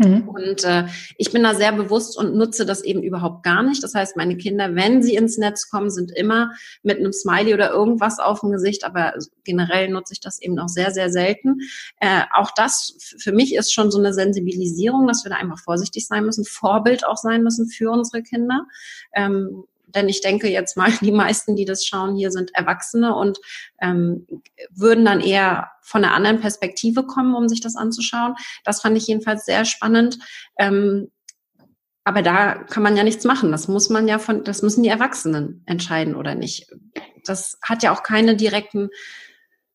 Mhm. 0.00 0.28
Und 0.28 0.64
äh, 0.64 0.86
ich 1.18 1.30
bin 1.30 1.42
da 1.42 1.54
sehr 1.54 1.72
bewusst 1.72 2.16
und 2.16 2.34
nutze 2.34 2.64
das 2.64 2.82
eben 2.82 3.02
überhaupt 3.02 3.42
gar 3.42 3.62
nicht. 3.62 3.82
Das 3.84 3.94
heißt, 3.94 4.16
meine 4.16 4.36
Kinder, 4.38 4.74
wenn 4.74 5.02
sie 5.02 5.14
ins 5.14 5.36
Netz 5.36 5.68
kommen, 5.68 5.90
sind 5.90 6.10
immer 6.10 6.52
mit 6.82 6.98
einem 6.98 7.12
Smiley 7.12 7.52
oder 7.52 7.70
irgendwas 7.70 8.18
auf 8.18 8.40
dem 8.40 8.50
Gesicht, 8.50 8.84
aber 8.84 9.12
generell 9.44 9.90
nutze 9.90 10.14
ich 10.14 10.20
das 10.20 10.40
eben 10.40 10.58
auch 10.58 10.68
sehr, 10.68 10.90
sehr 10.90 11.10
selten. 11.10 11.58
Äh, 12.00 12.22
auch 12.32 12.50
das 12.56 12.96
für 13.18 13.32
mich 13.32 13.54
ist 13.54 13.74
schon 13.74 13.90
so 13.90 13.98
eine 13.98 14.14
Sensibilisierung, 14.14 15.06
dass 15.06 15.24
wir 15.24 15.30
da 15.30 15.36
einfach 15.36 15.58
vorsichtig 15.58 16.06
sein 16.06 16.24
müssen, 16.24 16.46
Vorbild 16.46 17.04
auch 17.06 17.18
sein 17.18 17.42
müssen 17.42 17.68
für 17.68 17.90
unsere 17.90 18.22
Kinder. 18.22 18.64
Ähm, 19.14 19.64
denn 19.94 20.08
ich 20.08 20.20
denke 20.20 20.48
jetzt 20.48 20.76
mal, 20.76 20.90
die 21.00 21.12
meisten, 21.12 21.56
die 21.56 21.64
das 21.64 21.84
schauen, 21.84 22.16
hier 22.16 22.30
sind 22.30 22.54
Erwachsene 22.54 23.14
und 23.14 23.38
ähm, 23.80 24.26
würden 24.70 25.04
dann 25.04 25.20
eher 25.20 25.70
von 25.82 26.04
einer 26.04 26.14
anderen 26.14 26.40
Perspektive 26.40 27.04
kommen, 27.04 27.34
um 27.34 27.48
sich 27.48 27.60
das 27.60 27.76
anzuschauen. 27.76 28.34
Das 28.64 28.80
fand 28.80 28.96
ich 28.96 29.06
jedenfalls 29.06 29.44
sehr 29.44 29.64
spannend. 29.64 30.18
Ähm, 30.58 31.10
aber 32.04 32.22
da 32.22 32.54
kann 32.54 32.82
man 32.82 32.96
ja 32.96 33.04
nichts 33.04 33.24
machen. 33.24 33.52
Das 33.52 33.68
muss 33.68 33.90
man 33.90 34.08
ja 34.08 34.18
von, 34.18 34.42
das 34.44 34.62
müssen 34.62 34.82
die 34.82 34.88
Erwachsenen 34.88 35.62
entscheiden 35.66 36.14
oder 36.14 36.34
nicht. 36.34 36.66
Das 37.24 37.58
hat 37.62 37.82
ja 37.82 37.92
auch 37.92 38.02
keine 38.02 38.36
direkten 38.36 38.88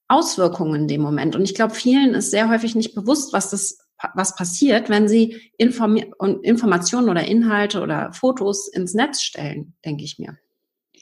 Auswirkungen 0.08 0.82
in 0.82 0.88
dem 0.88 1.02
Moment. 1.02 1.36
Und 1.36 1.44
ich 1.44 1.56
glaube, 1.56 1.74
vielen 1.74 2.14
ist 2.14 2.32
sehr 2.32 2.50
häufig 2.50 2.76
nicht 2.76 2.96
bewusst, 2.96 3.34
was 3.34 3.50
das 3.50 3.85
was 4.14 4.36
passiert, 4.36 4.90
wenn 4.90 5.08
Sie 5.08 5.52
Inform 5.58 5.98
Informationen 6.44 7.10
oder 7.10 7.26
Inhalte 7.26 7.82
oder 7.82 8.12
Fotos 8.14 8.68
ins 8.68 8.94
Netz 8.94 9.22
stellen, 9.22 9.74
denke 9.84 10.04
ich 10.04 10.20
mir. 10.20 10.38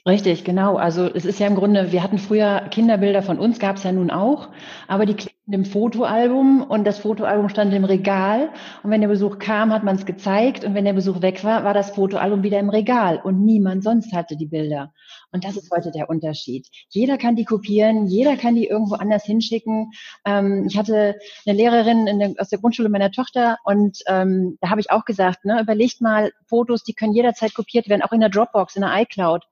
Richtig, 0.06 0.44
genau. 0.44 0.76
Also 0.76 1.06
es 1.14 1.24
ist 1.24 1.40
ja 1.40 1.48
im 1.48 1.56
Grunde, 1.56 1.94
wir 1.94 2.04
hatten 2.04 2.18
früher 2.18 2.68
Kinderbilder 2.72 3.22
von 3.24 3.40
uns, 3.40 3.58
gab 3.58 3.78
es 3.78 3.84
ja 3.84 3.92
nun 3.94 4.12
auch, 4.12 4.50
aber 4.88 5.06
die 5.06 5.16
im 5.52 5.66
Fotoalbum 5.66 6.62
und 6.62 6.86
das 6.86 7.00
Fotoalbum 7.00 7.50
stand 7.50 7.74
im 7.74 7.84
Regal 7.84 8.50
und 8.82 8.92
wenn 8.92 9.02
der 9.02 9.10
Besuch 9.10 9.40
kam, 9.40 9.74
hat 9.74 9.84
man 9.84 9.98
es 9.98 10.06
gezeigt 10.06 10.64
und 10.64 10.74
wenn 10.74 10.86
der 10.86 10.94
Besuch 10.94 11.22
weg 11.22 11.44
war, 11.44 11.66
war 11.66 11.74
das 11.74 11.92
Fotoalbum 11.92 12.44
wieder 12.44 12.60
im 12.60 12.70
Regal 12.70 13.20
und 13.22 13.44
niemand 13.44 13.84
sonst 13.84 14.14
hatte 14.14 14.38
die 14.38 14.46
Bilder. 14.46 14.94
Und 15.34 15.44
das 15.44 15.58
ist 15.58 15.70
heute 15.70 15.92
der 15.92 16.10
Unterschied. 16.10 16.68
Jeder 16.90 17.18
kann 17.18 17.36
die 17.36 17.44
kopieren, 17.44 18.08
jeder 18.08 18.38
kann 18.38 18.56
die 18.56 18.68
irgendwo 18.68 18.96
anders 18.96 19.26
hinschicken. 19.26 19.92
Ähm, 20.24 20.66
ich 20.68 20.78
hatte 20.78 21.16
eine 21.46 21.58
Lehrerin 21.58 22.06
der, 22.20 22.34
aus 22.38 22.48
der 22.48 22.60
Grundschule 22.60 22.88
meiner 22.88 23.12
Tochter 23.12 23.58
und 23.66 24.00
ähm, 24.08 24.58
da 24.62 24.70
habe 24.70 24.80
ich 24.80 24.92
auch 24.92 25.04
gesagt, 25.04 25.44
ne, 25.44 25.60
überlegt 25.62 26.00
mal 26.00 26.32
Fotos, 26.48 26.84
die 26.84 26.94
können 26.94 27.14
jederzeit 27.14 27.54
kopiert 27.54 27.90
werden, 27.90 28.02
auch 28.02 28.14
in 28.14 28.22
der 28.22 28.30
Dropbox, 28.30 28.78
in 28.78 28.84
der 28.84 29.02
iCloud. 29.02 29.44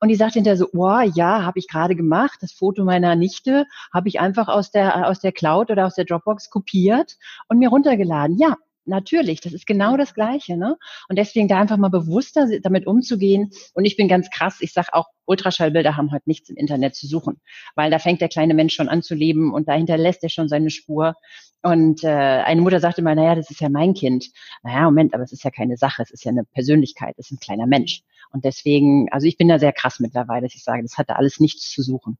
Und 0.00 0.08
die 0.08 0.14
sagt 0.14 0.34
hinterher 0.34 0.58
so, 0.58 0.68
oh 0.74 1.00
ja, 1.14 1.44
habe 1.44 1.58
ich 1.58 1.68
gerade 1.68 1.96
gemacht. 1.96 2.38
Das 2.42 2.52
Foto 2.52 2.84
meiner 2.84 3.16
Nichte 3.16 3.64
habe 3.94 4.08
ich 4.08 4.20
einfach 4.20 4.48
aus 4.48 4.70
der, 4.70 5.08
aus 5.08 5.20
der 5.20 5.32
Cloud 5.38 5.70
oder 5.70 5.86
aus 5.86 5.94
der 5.94 6.04
Dropbox 6.04 6.50
kopiert 6.50 7.16
und 7.48 7.58
mir 7.58 7.68
runtergeladen. 7.68 8.36
Ja, 8.38 8.56
natürlich, 8.88 9.40
das 9.40 9.52
ist 9.52 9.66
genau 9.66 9.96
das 9.96 10.14
Gleiche. 10.14 10.56
Ne? 10.56 10.76
Und 11.08 11.16
deswegen 11.16 11.46
da 11.46 11.60
einfach 11.60 11.76
mal 11.76 11.90
bewusster 11.90 12.48
damit 12.62 12.86
umzugehen. 12.86 13.50
Und 13.74 13.84
ich 13.84 13.96
bin 13.96 14.08
ganz 14.08 14.30
krass, 14.30 14.58
ich 14.60 14.72
sage 14.72 14.88
auch, 14.92 15.06
Ultraschallbilder 15.26 15.96
haben 15.96 16.10
heute 16.10 16.24
nichts 16.26 16.48
im 16.48 16.56
Internet 16.56 16.94
zu 16.94 17.06
suchen, 17.06 17.40
weil 17.74 17.90
da 17.90 17.98
fängt 17.98 18.20
der 18.20 18.28
kleine 18.28 18.54
Mensch 18.54 18.74
schon 18.74 18.88
an 18.88 19.02
zu 19.02 19.14
leben 19.14 19.52
und 19.52 19.68
dahinter 19.68 19.98
lässt 19.98 20.22
er 20.22 20.30
schon 20.30 20.48
seine 20.48 20.70
Spur. 20.70 21.14
Und 21.62 22.02
äh, 22.02 22.08
eine 22.08 22.60
Mutter 22.62 22.80
sagte 22.80 23.02
mal, 23.02 23.14
naja, 23.14 23.34
das 23.34 23.50
ist 23.50 23.60
ja 23.60 23.68
mein 23.68 23.92
Kind. 23.92 24.26
Naja, 24.62 24.84
Moment, 24.84 25.12
aber 25.14 25.24
es 25.24 25.32
ist 25.32 25.44
ja 25.44 25.50
keine 25.50 25.76
Sache, 25.76 26.02
es 26.02 26.10
ist 26.10 26.24
ja 26.24 26.30
eine 26.30 26.44
Persönlichkeit, 26.44 27.14
es 27.18 27.26
ist 27.26 27.32
ein 27.32 27.40
kleiner 27.40 27.66
Mensch. 27.66 28.02
Und 28.30 28.44
deswegen, 28.44 29.08
also 29.10 29.26
ich 29.26 29.36
bin 29.36 29.48
da 29.48 29.58
sehr 29.58 29.72
krass 29.72 30.00
mittlerweile, 30.00 30.46
dass 30.46 30.54
ich 30.54 30.62
sage, 30.62 30.82
das 30.82 30.96
hat 30.96 31.10
da 31.10 31.14
alles 31.14 31.40
nichts 31.40 31.70
zu 31.70 31.82
suchen. 31.82 32.16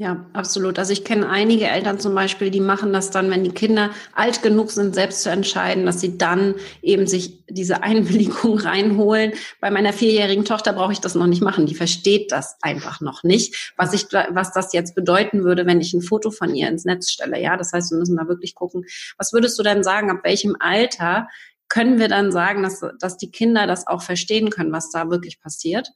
Ja, 0.00 0.26
absolut. 0.32 0.78
Also 0.78 0.92
ich 0.92 1.02
kenne 1.02 1.28
einige 1.28 1.66
Eltern 1.66 1.98
zum 1.98 2.14
Beispiel, 2.14 2.52
die 2.52 2.60
machen 2.60 2.92
das 2.92 3.10
dann, 3.10 3.32
wenn 3.32 3.42
die 3.42 3.50
Kinder 3.50 3.90
alt 4.14 4.42
genug 4.44 4.70
sind, 4.70 4.94
selbst 4.94 5.24
zu 5.24 5.28
entscheiden, 5.28 5.86
dass 5.86 6.00
sie 6.00 6.16
dann 6.16 6.54
eben 6.82 7.08
sich 7.08 7.44
diese 7.48 7.82
Einwilligung 7.82 8.58
reinholen. 8.60 9.32
Bei 9.60 9.72
meiner 9.72 9.92
vierjährigen 9.92 10.44
Tochter 10.44 10.72
brauche 10.72 10.92
ich 10.92 11.00
das 11.00 11.16
noch 11.16 11.26
nicht 11.26 11.42
machen. 11.42 11.66
Die 11.66 11.74
versteht 11.74 12.30
das 12.30 12.56
einfach 12.62 13.00
noch 13.00 13.24
nicht, 13.24 13.72
was 13.76 13.92
ich, 13.92 14.04
was 14.30 14.52
das 14.52 14.72
jetzt 14.72 14.94
bedeuten 14.94 15.42
würde, 15.42 15.66
wenn 15.66 15.80
ich 15.80 15.92
ein 15.92 16.02
Foto 16.02 16.30
von 16.30 16.54
ihr 16.54 16.68
ins 16.68 16.84
Netz 16.84 17.10
stelle. 17.10 17.42
Ja, 17.42 17.56
das 17.56 17.72
heißt, 17.72 17.90
wir 17.90 17.98
müssen 17.98 18.16
da 18.16 18.28
wirklich 18.28 18.54
gucken. 18.54 18.84
Was 19.16 19.32
würdest 19.32 19.58
du 19.58 19.64
denn 19.64 19.82
sagen, 19.82 20.12
ab 20.12 20.20
welchem 20.22 20.54
Alter 20.60 21.26
können 21.68 21.98
wir 21.98 22.06
dann 22.06 22.30
sagen, 22.30 22.62
dass, 22.62 22.84
dass 23.00 23.16
die 23.16 23.32
Kinder 23.32 23.66
das 23.66 23.88
auch 23.88 24.02
verstehen 24.02 24.50
können, 24.50 24.70
was 24.70 24.90
da 24.90 25.10
wirklich 25.10 25.40
passiert? 25.40 25.88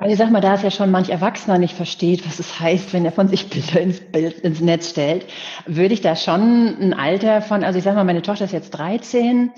Also 0.00 0.12
ich 0.12 0.18
sag 0.18 0.30
mal, 0.30 0.40
da 0.40 0.54
es 0.54 0.62
ja 0.62 0.70
schon 0.70 0.92
manch 0.92 1.08
Erwachsener 1.08 1.58
nicht 1.58 1.74
versteht, 1.74 2.24
was 2.24 2.38
es 2.38 2.60
heißt, 2.60 2.92
wenn 2.92 3.04
er 3.04 3.10
von 3.10 3.26
sich 3.26 3.50
Bilder 3.50 3.80
ins, 3.80 3.98
Bild, 4.00 4.38
ins 4.40 4.60
Netz 4.60 4.90
stellt, 4.90 5.26
würde 5.66 5.92
ich 5.92 6.00
da 6.00 6.14
schon 6.14 6.76
ein 6.80 6.94
Alter 6.94 7.42
von, 7.42 7.64
also 7.64 7.78
ich 7.78 7.84
sag 7.84 7.96
mal, 7.96 8.04
meine 8.04 8.22
Tochter 8.22 8.44
ist 8.44 8.52
jetzt 8.52 8.70
13, 8.70 9.50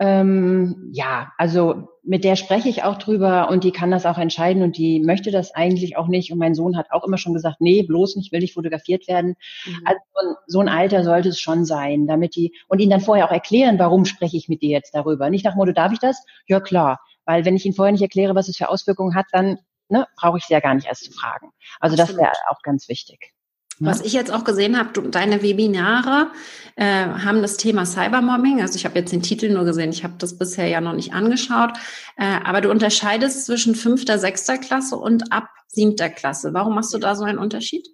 ähm, 0.00 0.90
ja, 0.92 1.32
also 1.38 1.88
mit 2.02 2.24
der 2.24 2.34
spreche 2.34 2.68
ich 2.68 2.82
auch 2.82 2.98
drüber 2.98 3.48
und 3.48 3.62
die 3.62 3.70
kann 3.70 3.92
das 3.92 4.04
auch 4.04 4.18
entscheiden 4.18 4.64
und 4.64 4.76
die 4.76 4.98
möchte 4.98 5.30
das 5.30 5.54
eigentlich 5.54 5.96
auch 5.96 6.08
nicht. 6.08 6.32
Und 6.32 6.38
mein 6.38 6.56
Sohn 6.56 6.76
hat 6.76 6.90
auch 6.90 7.04
immer 7.04 7.16
schon 7.16 7.32
gesagt, 7.32 7.60
nee, 7.60 7.84
bloß 7.84 8.16
nicht, 8.16 8.32
will 8.32 8.40
nicht 8.40 8.54
fotografiert 8.54 9.06
werden. 9.06 9.36
Mhm. 9.64 9.80
Also 9.84 10.00
so 10.48 10.58
ein 10.58 10.68
Alter 10.68 11.04
sollte 11.04 11.28
es 11.28 11.38
schon 11.38 11.64
sein, 11.64 12.08
damit 12.08 12.34
die, 12.34 12.52
und 12.66 12.80
ihnen 12.80 12.90
dann 12.90 13.00
vorher 13.00 13.26
auch 13.26 13.32
erklären, 13.32 13.78
warum 13.78 14.04
spreche 14.04 14.36
ich 14.36 14.48
mit 14.48 14.60
dir 14.60 14.70
jetzt 14.70 14.94
darüber. 14.94 15.30
Nicht 15.30 15.44
nach 15.44 15.54
Motto, 15.54 15.70
darf 15.70 15.92
ich 15.92 16.00
das? 16.00 16.26
Ja, 16.46 16.58
klar. 16.58 17.00
Weil 17.24 17.44
wenn 17.44 17.56
ich 17.56 17.64
ihnen 17.64 17.74
vorher 17.74 17.92
nicht 17.92 18.02
erkläre, 18.02 18.34
was 18.34 18.48
es 18.48 18.56
für 18.56 18.68
Auswirkungen 18.68 19.14
hat, 19.14 19.26
dann 19.32 19.58
ne, 19.88 20.06
brauche 20.16 20.38
ich 20.38 20.44
sie 20.44 20.54
ja 20.54 20.60
gar 20.60 20.74
nicht 20.74 20.86
erst 20.86 21.04
zu 21.04 21.12
fragen. 21.12 21.50
Also 21.80 21.96
Absolut. 21.96 22.20
das 22.20 22.26
wäre 22.26 22.32
auch 22.50 22.62
ganz 22.62 22.88
wichtig. 22.88 23.32
Ne? 23.78 23.88
Was 23.88 24.00
ich 24.02 24.12
jetzt 24.12 24.32
auch 24.32 24.44
gesehen 24.44 24.78
habe, 24.78 25.08
deine 25.10 25.42
Webinare 25.42 26.30
äh, 26.76 26.84
haben 26.84 27.42
das 27.42 27.56
Thema 27.56 27.84
Cybermobbing. 27.84 28.60
Also 28.60 28.76
ich 28.76 28.84
habe 28.84 28.98
jetzt 28.98 29.12
den 29.12 29.22
Titel 29.22 29.52
nur 29.52 29.64
gesehen, 29.64 29.90
ich 29.90 30.04
habe 30.04 30.14
das 30.18 30.38
bisher 30.38 30.68
ja 30.68 30.80
noch 30.80 30.92
nicht 30.92 31.12
angeschaut. 31.12 31.72
Äh, 32.16 32.38
aber 32.44 32.60
du 32.60 32.70
unterscheidest 32.70 33.46
zwischen 33.46 33.74
fünfter, 33.74 34.18
sechster 34.18 34.58
Klasse 34.58 34.96
und 34.96 35.32
ab 35.32 35.48
siebter 35.66 36.08
Klasse. 36.08 36.54
Warum 36.54 36.74
machst 36.74 36.94
du 36.94 36.98
da 36.98 37.16
so 37.16 37.24
einen 37.24 37.38
Unterschied? 37.38 37.88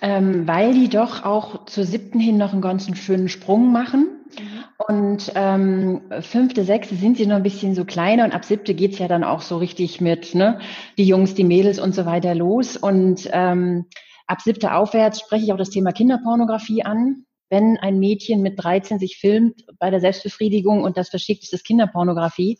Ähm, 0.00 0.48
weil 0.48 0.74
die 0.74 0.88
doch 0.88 1.24
auch 1.24 1.66
zur 1.66 1.84
siebten 1.84 2.18
hin 2.18 2.36
noch 2.36 2.52
einen 2.52 2.62
ganz 2.62 2.86
schönen 2.98 3.28
Sprung 3.28 3.72
machen. 3.72 4.08
Mhm. 4.38 4.64
Und 4.88 5.32
ähm, 5.34 6.00
fünfte, 6.20 6.64
sechste 6.64 6.96
sind 6.96 7.16
sie 7.16 7.26
noch 7.26 7.36
ein 7.36 7.42
bisschen 7.42 7.74
so 7.74 7.84
kleiner 7.84 8.24
und 8.24 8.34
ab 8.34 8.44
siebte 8.44 8.74
geht's 8.74 8.98
ja 8.98 9.08
dann 9.08 9.24
auch 9.24 9.42
so 9.42 9.58
richtig 9.58 10.00
mit, 10.00 10.34
ne, 10.34 10.58
die 10.98 11.04
Jungs, 11.04 11.34
die 11.34 11.44
Mädels 11.44 11.78
und 11.78 11.94
so 11.94 12.06
weiter 12.06 12.34
los. 12.34 12.76
Und 12.76 13.28
ähm, 13.32 13.86
ab 14.26 14.40
siebte 14.40 14.74
aufwärts 14.74 15.20
spreche 15.20 15.44
ich 15.44 15.52
auch 15.52 15.58
das 15.58 15.70
Thema 15.70 15.92
Kinderpornografie 15.92 16.84
an. 16.84 17.26
Wenn 17.48 17.76
ein 17.76 17.98
Mädchen 17.98 18.40
mit 18.40 18.62
13 18.62 18.98
sich 18.98 19.18
filmt 19.18 19.66
bei 19.78 19.90
der 19.90 20.00
Selbstbefriedigung 20.00 20.82
und 20.82 20.96
das 20.96 21.10
verschickt, 21.10 21.42
ist 21.42 21.52
das 21.52 21.62
Kinderpornografie. 21.62 22.58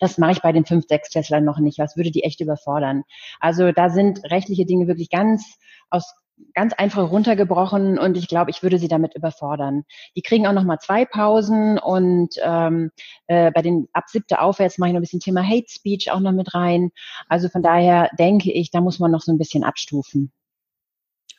Das 0.00 0.18
mache 0.18 0.32
ich 0.32 0.42
bei 0.42 0.50
den 0.50 0.66
fünf, 0.66 0.86
sechs 0.88 1.10
Tesslern 1.10 1.44
noch 1.44 1.60
nicht. 1.60 1.78
Das 1.78 1.96
würde 1.96 2.10
die 2.10 2.24
echt 2.24 2.40
überfordern. 2.40 3.04
Also 3.38 3.70
da 3.70 3.88
sind 3.88 4.20
rechtliche 4.24 4.66
Dinge 4.66 4.88
wirklich 4.88 5.10
ganz 5.10 5.58
aus 5.90 6.12
ganz 6.54 6.72
einfach 6.74 7.10
runtergebrochen 7.10 7.98
und 7.98 8.16
ich 8.16 8.28
glaube, 8.28 8.50
ich 8.50 8.62
würde 8.62 8.78
sie 8.78 8.88
damit 8.88 9.14
überfordern. 9.14 9.84
Die 10.16 10.22
kriegen 10.22 10.46
auch 10.46 10.52
noch 10.52 10.64
mal 10.64 10.78
zwei 10.78 11.04
Pausen 11.04 11.78
und 11.78 12.34
ähm, 12.42 12.90
äh, 13.26 13.50
bei 13.52 13.62
den 13.62 13.88
ab 13.92 14.04
siebte 14.08 14.40
aufwärts 14.40 14.78
mache 14.78 14.88
ich 14.88 14.94
noch 14.94 15.00
ein 15.00 15.02
bisschen 15.02 15.20
Thema 15.20 15.42
Hate 15.42 15.68
Speech 15.68 16.10
auch 16.10 16.20
noch 16.20 16.32
mit 16.32 16.54
rein. 16.54 16.90
Also 17.28 17.48
von 17.48 17.62
daher 17.62 18.10
denke 18.18 18.52
ich, 18.52 18.70
da 18.70 18.80
muss 18.80 18.98
man 18.98 19.10
noch 19.10 19.22
so 19.22 19.32
ein 19.32 19.38
bisschen 19.38 19.64
abstufen. 19.64 20.32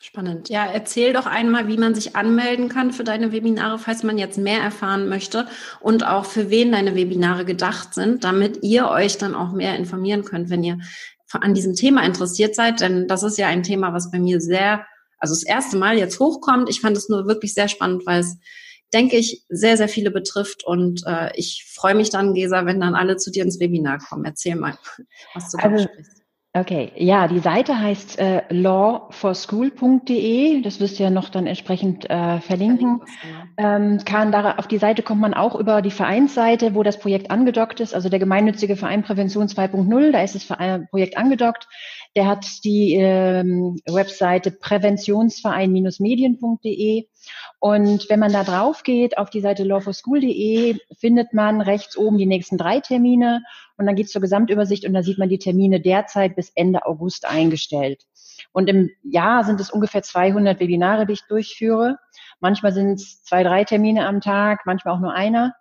Spannend. 0.00 0.50
Ja, 0.50 0.66
erzähl 0.66 1.14
doch 1.14 1.24
einmal, 1.24 1.66
wie 1.66 1.78
man 1.78 1.94
sich 1.94 2.14
anmelden 2.14 2.68
kann 2.68 2.92
für 2.92 3.04
deine 3.04 3.32
Webinare, 3.32 3.78
falls 3.78 4.02
man 4.02 4.18
jetzt 4.18 4.36
mehr 4.36 4.60
erfahren 4.60 5.08
möchte 5.08 5.46
und 5.80 6.06
auch 6.06 6.26
für 6.26 6.50
wen 6.50 6.72
deine 6.72 6.94
Webinare 6.94 7.46
gedacht 7.46 7.94
sind, 7.94 8.22
damit 8.22 8.62
ihr 8.62 8.90
euch 8.90 9.16
dann 9.16 9.34
auch 9.34 9.52
mehr 9.52 9.76
informieren 9.76 10.22
könnt, 10.22 10.50
wenn 10.50 10.62
ihr 10.62 10.78
an 11.42 11.54
diesem 11.54 11.74
Thema 11.74 12.04
interessiert 12.04 12.54
seid, 12.54 12.80
denn 12.80 13.08
das 13.08 13.22
ist 13.22 13.38
ja 13.38 13.48
ein 13.48 13.62
Thema, 13.62 13.92
was 13.92 14.10
bei 14.10 14.18
mir 14.18 14.40
sehr, 14.40 14.86
also 15.18 15.34
das 15.34 15.44
erste 15.44 15.76
Mal 15.76 15.98
jetzt 15.98 16.20
hochkommt. 16.20 16.68
Ich 16.68 16.80
fand 16.80 16.96
es 16.96 17.08
nur 17.08 17.26
wirklich 17.26 17.54
sehr 17.54 17.68
spannend, 17.68 18.06
weil 18.06 18.20
es, 18.20 18.36
denke 18.92 19.16
ich, 19.16 19.44
sehr, 19.48 19.76
sehr 19.76 19.88
viele 19.88 20.10
betrifft 20.10 20.64
und 20.64 21.02
äh, 21.06 21.30
ich 21.34 21.64
freue 21.72 21.94
mich 21.94 22.10
dann, 22.10 22.34
Gesa, 22.34 22.66
wenn 22.66 22.80
dann 22.80 22.94
alle 22.94 23.16
zu 23.16 23.30
dir 23.30 23.42
ins 23.42 23.60
Webinar 23.60 23.98
kommen. 23.98 24.24
Erzähl 24.24 24.56
mal, 24.56 24.78
was 25.34 25.50
du 25.50 25.58
also, 25.58 25.76
da 25.76 25.82
sprichst. 25.82 26.23
Okay, 26.56 26.92
ja, 26.94 27.26
die 27.26 27.40
Seite 27.40 27.80
heißt 27.80 28.16
äh, 28.20 28.42
lawforschool.de. 28.48 30.62
Das 30.62 30.78
wirst 30.78 31.00
du 31.00 31.02
ja 31.02 31.10
noch 31.10 31.28
dann 31.28 31.48
entsprechend 31.48 32.08
äh, 32.08 32.40
verlinken. 32.40 33.00
Ähm, 33.56 33.98
kann 34.04 34.30
da, 34.30 34.52
auf 34.52 34.68
die 34.68 34.78
Seite 34.78 35.02
kommt 35.02 35.20
man 35.20 35.34
auch 35.34 35.56
über 35.56 35.82
die 35.82 35.90
Vereinsseite, 35.90 36.76
wo 36.76 36.84
das 36.84 37.00
Projekt 37.00 37.32
angedockt 37.32 37.80
ist, 37.80 37.92
also 37.92 38.08
der 38.08 38.20
gemeinnützige 38.20 38.76
Verein 38.76 39.02
Prävention 39.02 39.48
2.0. 39.48 40.12
Da 40.12 40.22
ist 40.22 40.36
das 40.36 40.46
Projekt 40.90 41.16
angedockt. 41.16 41.66
Der 42.16 42.26
hat 42.26 42.64
die 42.64 42.94
ähm, 42.94 43.76
Webseite 43.86 44.50
präventionsverein-medien.de. 44.52 47.06
Und 47.58 48.08
wenn 48.08 48.20
man 48.20 48.32
da 48.32 48.44
drauf 48.44 48.84
geht, 48.84 49.18
auf 49.18 49.30
die 49.30 49.40
Seite 49.40 49.64
lawforschool.de, 49.64 50.78
findet 50.98 51.32
man 51.32 51.60
rechts 51.60 51.96
oben 51.96 52.18
die 52.18 52.26
nächsten 52.26 52.58
drei 52.58 52.80
Termine 52.80 53.42
und 53.76 53.86
dann 53.86 53.96
geht 53.96 54.06
es 54.06 54.12
zur 54.12 54.20
Gesamtübersicht 54.20 54.86
und 54.86 54.94
da 54.94 55.02
sieht 55.02 55.18
man 55.18 55.28
die 55.28 55.38
Termine 55.38 55.80
derzeit 55.80 56.36
bis 56.36 56.50
Ende 56.54 56.86
August 56.86 57.26
eingestellt. 57.26 58.04
Und 58.52 58.68
im 58.68 58.90
Jahr 59.02 59.44
sind 59.44 59.60
es 59.60 59.70
ungefähr 59.70 60.02
200 60.02 60.60
Webinare, 60.60 61.06
die 61.06 61.14
ich 61.14 61.26
durchführe. 61.28 61.98
Manchmal 62.40 62.72
sind 62.72 62.94
es 62.94 63.22
zwei, 63.22 63.42
drei 63.42 63.64
Termine 63.64 64.06
am 64.06 64.20
Tag, 64.20 64.60
manchmal 64.66 64.94
auch 64.94 65.00
nur 65.00 65.12
einer. 65.12 65.54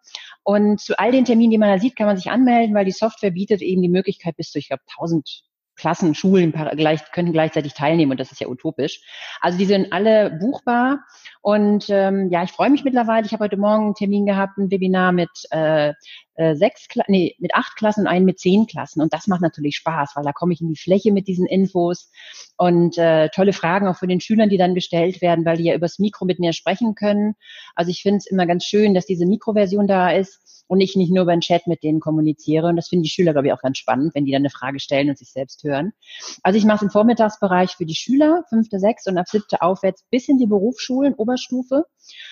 Und 0.44 0.80
zu 0.80 0.98
all 1.00 1.12
den 1.12 1.26
Terminen, 1.26 1.52
die 1.52 1.58
man 1.58 1.70
da 1.70 1.80
sieht, 1.80 1.96
kann 1.96 2.08
man 2.08 2.18
sich 2.18 2.30
anmelden, 2.30 2.76
weil 2.76 2.86
die 2.86 2.92
Software 2.92 3.32
bietet 3.32 3.62
eben 3.62 3.82
die 3.82 3.90
Möglichkeit 3.90 4.36
bis 4.36 4.52
zu, 4.52 4.60
ich 4.60 4.68
glaube, 4.68 4.84
1000 5.00 5.44
Klassen, 5.76 6.16
Schulen 6.16 6.52
gleich, 6.52 7.12
können 7.12 7.32
gleichzeitig 7.32 7.74
teilnehmen 7.74 8.12
und 8.12 8.20
das 8.20 8.32
ist 8.32 8.42
ja 8.42 8.48
utopisch. 8.48 9.02
Also 9.42 9.58
die 9.58 9.66
sind 9.66 9.92
alle 9.92 10.32
buchbar 10.32 11.00
und 11.42 11.88
ähm, 11.90 12.30
ja, 12.30 12.44
ich 12.44 12.52
freue 12.52 12.70
mich 12.70 12.84
mittlerweile. 12.84 13.26
Ich 13.26 13.34
habe 13.34 13.44
heute 13.44 13.58
Morgen 13.58 13.86
einen 13.86 13.96
Termin 13.96 14.26
gehabt, 14.26 14.58
ein 14.58 14.72
Webinar 14.72 15.12
mit 15.12 15.30
äh, 15.52 15.94
äh, 16.36 16.56
sechs, 16.56 16.88
nee, 17.08 17.36
mit 17.40 17.54
acht 17.54 17.76
Klassen 17.76 18.02
und 18.02 18.08
einen 18.08 18.26
mit 18.26 18.40
zehn 18.40 18.66
Klassen 18.68 19.02
und 19.02 19.14
das 19.14 19.28
macht 19.28 19.42
natürlich 19.42 19.76
Spaß, 19.76 20.14
weil 20.16 20.24
da 20.24 20.32
komme 20.32 20.54
ich 20.54 20.62
in 20.62 20.70
die 20.70 20.80
Fläche 20.80 21.12
mit 21.12 21.28
diesen 21.28 21.46
Infos 21.46 22.12
und 22.58 22.98
äh, 22.98 23.30
tolle 23.30 23.54
Fragen 23.54 23.88
auch 23.88 23.98
von 23.98 24.10
den 24.10 24.22
Schülern, 24.22 24.50
die 24.50 24.58
dann 24.58 24.76
gestellt 24.76 25.22
werden, 25.22 25.46
weil 25.46 25.58
die 25.58 25.66
ja 25.66 25.76
übers 25.76 26.00
Mikro 26.00 26.26
mit 26.26 26.40
mir 26.40 26.54
sprechen 26.54 26.96
können. 26.96 27.36
Also 27.76 27.92
ich 27.92 28.02
finde 28.02 28.18
es 28.18 28.26
immer 28.26 28.46
ganz 28.46 28.66
schön, 28.66 28.94
dass 28.94 29.06
diese 29.06 29.26
Mikroversion 29.26 29.88
da 29.88 30.12
ist 30.12 30.44
und 30.68 30.82
ich 30.82 30.96
nicht 30.96 31.12
nur 31.12 31.24
über 31.24 31.34
den 31.34 31.42
Chat 31.42 31.68
mit 31.68 31.84
denen 31.84 32.00
kommuniziere. 32.00 32.68
Und 32.68 32.76
das 32.76 32.90
finden 32.90 33.04
die 33.04 33.10
Schüler, 33.10 33.34
glaube 33.34 33.48
ich, 33.48 33.54
auch 33.54 33.62
ganz 33.62 33.78
spannend, 33.78 34.16
wenn 34.16 34.26
die 34.26 34.32
dann 34.32 34.42
eine 34.42 34.50
Frage 34.50 34.80
stellen 34.80 35.10
und 35.10 35.18
sich 35.18 35.32
selbst 35.32 35.64
hören. 35.64 35.94
Also 36.42 36.58
ich 36.58 36.66
mache 36.66 36.78
es 36.78 36.82
im 36.84 36.90
Vormittagsbereich 36.90 37.72
für 37.72 37.86
die 37.86 37.96
Schüler, 37.96 38.44
fünfte, 38.50 38.80
sechste 38.80 39.12
und 39.12 39.18
ab 39.18 39.28
siebte 39.28 39.62
aufwärts 39.62 40.04
bis 40.10 40.28
in 40.28 40.38
die 40.38 40.48
Berufsschulen, 40.48 41.14
Oberstufe. 41.16 41.86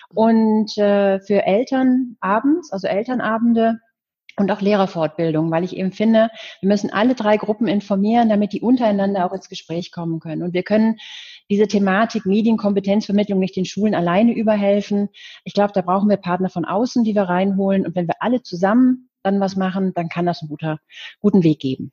Und 0.09 0.77
äh, 0.77 1.19
für 1.19 1.45
Eltern 1.45 2.17
abends, 2.19 2.71
also 2.71 2.87
Elternabende, 2.87 3.79
und 4.37 4.51
auch 4.51 4.61
Lehrerfortbildung, 4.61 5.51
weil 5.51 5.63
ich 5.63 5.75
eben 5.75 5.91
finde, 5.91 6.29
wir 6.61 6.69
müssen 6.69 6.91
alle 6.91 7.15
drei 7.15 7.37
Gruppen 7.37 7.67
informieren, 7.67 8.29
damit 8.29 8.53
die 8.53 8.61
untereinander 8.61 9.25
auch 9.25 9.33
ins 9.33 9.49
Gespräch 9.49 9.91
kommen 9.91 10.19
können. 10.19 10.43
Und 10.43 10.53
wir 10.53 10.63
können 10.63 10.97
diese 11.49 11.67
Thematik 11.67 12.25
Medienkompetenzvermittlung 12.25 13.39
nicht 13.39 13.55
den 13.55 13.65
Schulen 13.65 13.95
alleine 13.95 14.33
überhelfen. 14.33 15.09
Ich 15.43 15.53
glaube, 15.53 15.73
da 15.73 15.81
brauchen 15.81 16.09
wir 16.09 16.17
Partner 16.17 16.49
von 16.49 16.65
außen, 16.65 17.03
die 17.03 17.15
wir 17.15 17.23
reinholen. 17.23 17.85
Und 17.85 17.95
wenn 17.95 18.07
wir 18.07 18.21
alle 18.21 18.41
zusammen 18.41 19.09
dann 19.23 19.39
was 19.39 19.55
machen, 19.55 19.93
dann 19.93 20.09
kann 20.09 20.25
das 20.25 20.41
einen 20.41 20.49
guter, 20.49 20.79
guten 21.19 21.43
Weg 21.43 21.59
geben. 21.59 21.91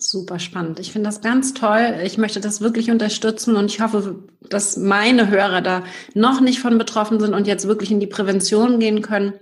Super 0.00 0.38
spannend. 0.38 0.78
Ich 0.78 0.92
finde 0.92 1.08
das 1.08 1.22
ganz 1.22 1.54
toll. 1.54 2.00
Ich 2.04 2.18
möchte 2.18 2.40
das 2.40 2.60
wirklich 2.60 2.92
unterstützen 2.92 3.56
und 3.56 3.66
ich 3.66 3.80
hoffe, 3.80 4.24
dass 4.48 4.76
meine 4.76 5.28
Hörer 5.28 5.60
da 5.60 5.82
noch 6.14 6.40
nicht 6.40 6.60
von 6.60 6.78
betroffen 6.78 7.18
sind 7.18 7.34
und 7.34 7.48
jetzt 7.48 7.66
wirklich 7.66 7.90
in 7.90 7.98
die 7.98 8.06
Prävention 8.06 8.78
gehen 8.78 9.02
können 9.02 9.34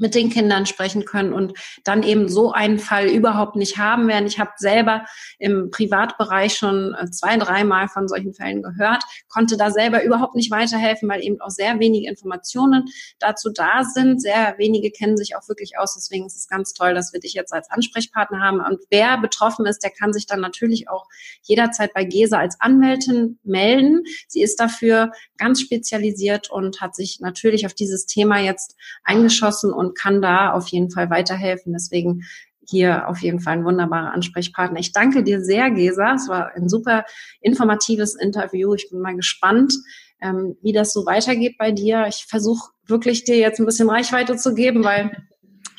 mit 0.00 0.14
den 0.14 0.30
Kindern 0.30 0.66
sprechen 0.66 1.04
können 1.04 1.32
und 1.32 1.54
dann 1.84 2.02
eben 2.02 2.28
so 2.28 2.52
einen 2.52 2.78
Fall 2.78 3.06
überhaupt 3.06 3.56
nicht 3.56 3.78
haben 3.78 4.08
werden. 4.08 4.26
Ich 4.26 4.38
habe 4.38 4.50
selber 4.56 5.04
im 5.38 5.70
Privatbereich 5.70 6.54
schon 6.54 6.94
äh, 6.94 7.10
zwei, 7.10 7.36
dreimal 7.36 7.88
von 7.88 8.08
solchen 8.08 8.34
Fällen 8.34 8.62
gehört, 8.62 9.02
konnte 9.28 9.56
da 9.56 9.70
selber 9.70 10.02
überhaupt 10.02 10.34
nicht 10.34 10.50
weiterhelfen, 10.50 11.08
weil 11.08 11.22
eben 11.22 11.40
auch 11.40 11.50
sehr 11.50 11.78
wenige 11.78 12.08
Informationen 12.08 12.84
dazu 13.18 13.50
da 13.50 13.84
sind. 13.84 14.20
Sehr 14.20 14.54
wenige 14.58 14.90
kennen 14.90 15.16
sich 15.16 15.36
auch 15.36 15.48
wirklich 15.48 15.78
aus. 15.78 15.94
Deswegen 15.94 16.26
ist 16.26 16.36
es 16.36 16.48
ganz 16.48 16.72
toll, 16.72 16.94
dass 16.94 17.12
wir 17.12 17.20
dich 17.20 17.34
jetzt 17.34 17.52
als 17.52 17.70
Ansprechpartner 17.70 18.40
haben. 18.40 18.60
Und 18.60 18.80
wer 18.90 19.18
betroffen 19.18 19.66
ist, 19.66 19.82
der 19.84 19.90
kann 19.90 20.12
sich 20.12 20.26
dann 20.26 20.40
natürlich 20.40 20.88
auch 20.88 21.06
jederzeit 21.42 21.92
bei 21.92 22.04
GESA 22.04 22.38
als 22.38 22.60
Anwältin 22.60 23.38
melden. 23.42 24.04
Sie 24.28 24.42
ist 24.42 24.58
dafür 24.60 25.12
ganz 25.36 25.60
spezialisiert 25.60 26.50
und 26.50 26.80
hat 26.80 26.94
sich 26.94 27.20
natürlich 27.20 27.66
auf 27.66 27.74
dieses 27.74 28.06
Thema 28.06 28.38
jetzt 28.38 28.76
eingeschossen 29.04 29.72
und 29.72 29.89
kann 29.94 30.22
da 30.22 30.52
auf 30.52 30.68
jeden 30.68 30.90
Fall 30.90 31.10
weiterhelfen. 31.10 31.72
Deswegen 31.72 32.22
hier 32.68 33.08
auf 33.08 33.18
jeden 33.18 33.40
Fall 33.40 33.54
ein 33.54 33.64
wunderbarer 33.64 34.12
Ansprechpartner. 34.12 34.78
Ich 34.78 34.92
danke 34.92 35.22
dir 35.22 35.42
sehr, 35.42 35.70
Gesa. 35.70 36.14
Es 36.14 36.28
war 36.28 36.52
ein 36.54 36.68
super 36.68 37.04
informatives 37.40 38.14
Interview. 38.14 38.74
Ich 38.74 38.88
bin 38.90 39.00
mal 39.00 39.16
gespannt, 39.16 39.74
ähm, 40.20 40.56
wie 40.62 40.72
das 40.72 40.92
so 40.92 41.04
weitergeht 41.06 41.56
bei 41.58 41.72
dir. 41.72 42.06
Ich 42.08 42.26
versuche 42.28 42.70
wirklich 42.86 43.24
dir 43.24 43.38
jetzt 43.38 43.58
ein 43.58 43.66
bisschen 43.66 43.90
Reichweite 43.90 44.36
zu 44.36 44.54
geben, 44.54 44.84
weil 44.84 45.10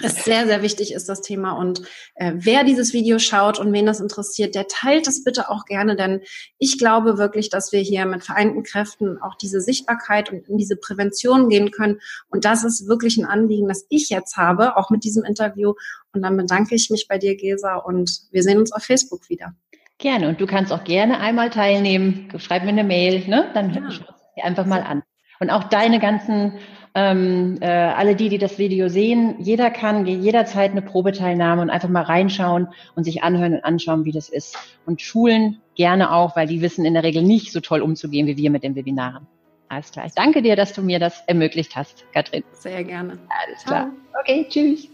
es 0.04 0.24
sehr, 0.24 0.46
sehr 0.46 0.62
wichtig 0.62 0.94
ist, 0.94 1.10
das 1.10 1.22
Thema. 1.22 1.54
Und 1.54 1.82
äh, 2.16 2.34
wer 2.36 2.64
dieses 2.64 2.94
Video 2.94 3.20
schaut 3.20 3.60
und 3.60 3.74
wen 3.74 3.86
das 3.86 4.00
interessiert, 4.00 4.56
der 4.56 4.68
teilt 4.68 5.08
es 5.08 5.24
bitte 5.24 5.50
auch 5.50 5.66
gerne, 5.66 5.96
denn 5.96 6.22
ich 6.58 6.78
glaube 6.78 7.18
wirklich, 7.18 7.50
dass 7.50 7.72
wir 7.72 7.80
hier 7.80 8.06
mit 8.06 8.24
vereinten 8.24 8.64
Kräften 8.64 9.22
auch 9.22 9.36
diese 9.36 9.62
Sichtbarkeit 9.62 10.32
und 10.32 10.48
in 10.48 10.58
diese 10.58 10.76
Prävention 10.76 11.50
gehen 11.50 11.72
können. 11.72 12.00
Und 12.30 12.46
das 12.46 12.64
ist 12.64 12.88
wirklich 12.88 13.18
ein 13.18 13.26
Anliegen, 13.26 13.68
das 13.68 13.86
ich 13.90 14.10
jetzt 14.10 14.38
habe, 14.38 14.78
auch 14.78 14.90
mit 14.90 15.04
diesem 15.04 15.24
Interview. 15.24 15.74
Und 16.14 16.22
dann 16.22 16.38
bedanke 16.38 16.76
ich 16.76 16.90
mich 16.90 17.08
bei 17.08 17.18
dir, 17.18 17.36
Gesa, 17.36 17.76
und 17.76 18.22
wir 18.32 18.44
sehen 18.44 18.60
uns 18.60 18.72
auf 18.72 18.84
Facebook 18.84 19.30
wieder. 19.30 19.54
Gerne. 19.98 20.30
Und 20.30 20.42
du 20.42 20.48
kannst 20.48 20.74
auch 20.74 20.84
gerne 20.84 21.20
einmal 21.20 21.52
teilnehmen. 21.52 22.28
Schreib 22.38 22.64
mir 22.64 22.70
eine 22.70 22.84
Mail, 22.84 23.28
ne? 23.28 23.52
Dann 23.54 23.74
ja. 23.74 23.92
schau 23.92 24.04
es 24.04 24.34
dir 24.36 24.46
einfach 24.46 24.66
mal 24.66 24.82
an. 24.82 25.04
Und 25.40 25.52
auch 25.52 25.66
deine 25.66 26.00
ganzen 26.00 26.54
ähm, 26.94 27.58
äh, 27.62 27.68
alle 27.68 28.16
die, 28.16 28.30
die 28.30 28.38
das 28.38 28.58
Video 28.58 28.90
sehen, 28.90 29.36
jeder 29.40 29.72
kann 29.72 30.06
jederzeit 30.06 30.72
eine 30.72 30.82
Probeteilnahme 30.82 31.62
und 31.62 31.70
einfach 31.70 31.90
mal 31.90 32.04
reinschauen 32.04 32.68
und 32.96 33.04
sich 33.06 33.24
anhören 33.24 33.54
und 33.54 33.64
anschauen, 33.64 34.04
wie 34.06 34.12
das 34.12 34.30
ist. 34.30 34.58
Und 34.86 35.02
Schulen 35.02 35.62
gerne 35.76 36.12
auch, 36.12 36.36
weil 36.36 36.48
die 36.48 36.62
wissen 36.62 36.86
in 36.86 36.94
der 36.94 37.04
Regel 37.04 37.24
nicht 37.24 37.52
so 37.52 37.62
toll 37.62 37.82
umzugehen 37.82 38.28
wie 38.28 38.38
wir 38.38 38.52
mit 38.52 38.64
den 38.64 38.76
Webinaren. 38.76 39.28
Alles 39.70 39.92
klar. 39.92 40.06
Ich 40.06 40.14
danke 40.14 40.42
dir, 40.42 40.58
dass 40.58 40.74
du 40.74 40.82
mir 40.82 41.00
das 41.00 41.24
ermöglicht 41.28 41.78
hast, 41.78 42.04
Katrin. 42.14 42.44
Sehr 42.52 42.84
gerne. 42.84 43.18
Alles 43.48 43.64
klar. 43.64 43.90
Okay, 44.20 44.46
tschüss. 44.50 44.90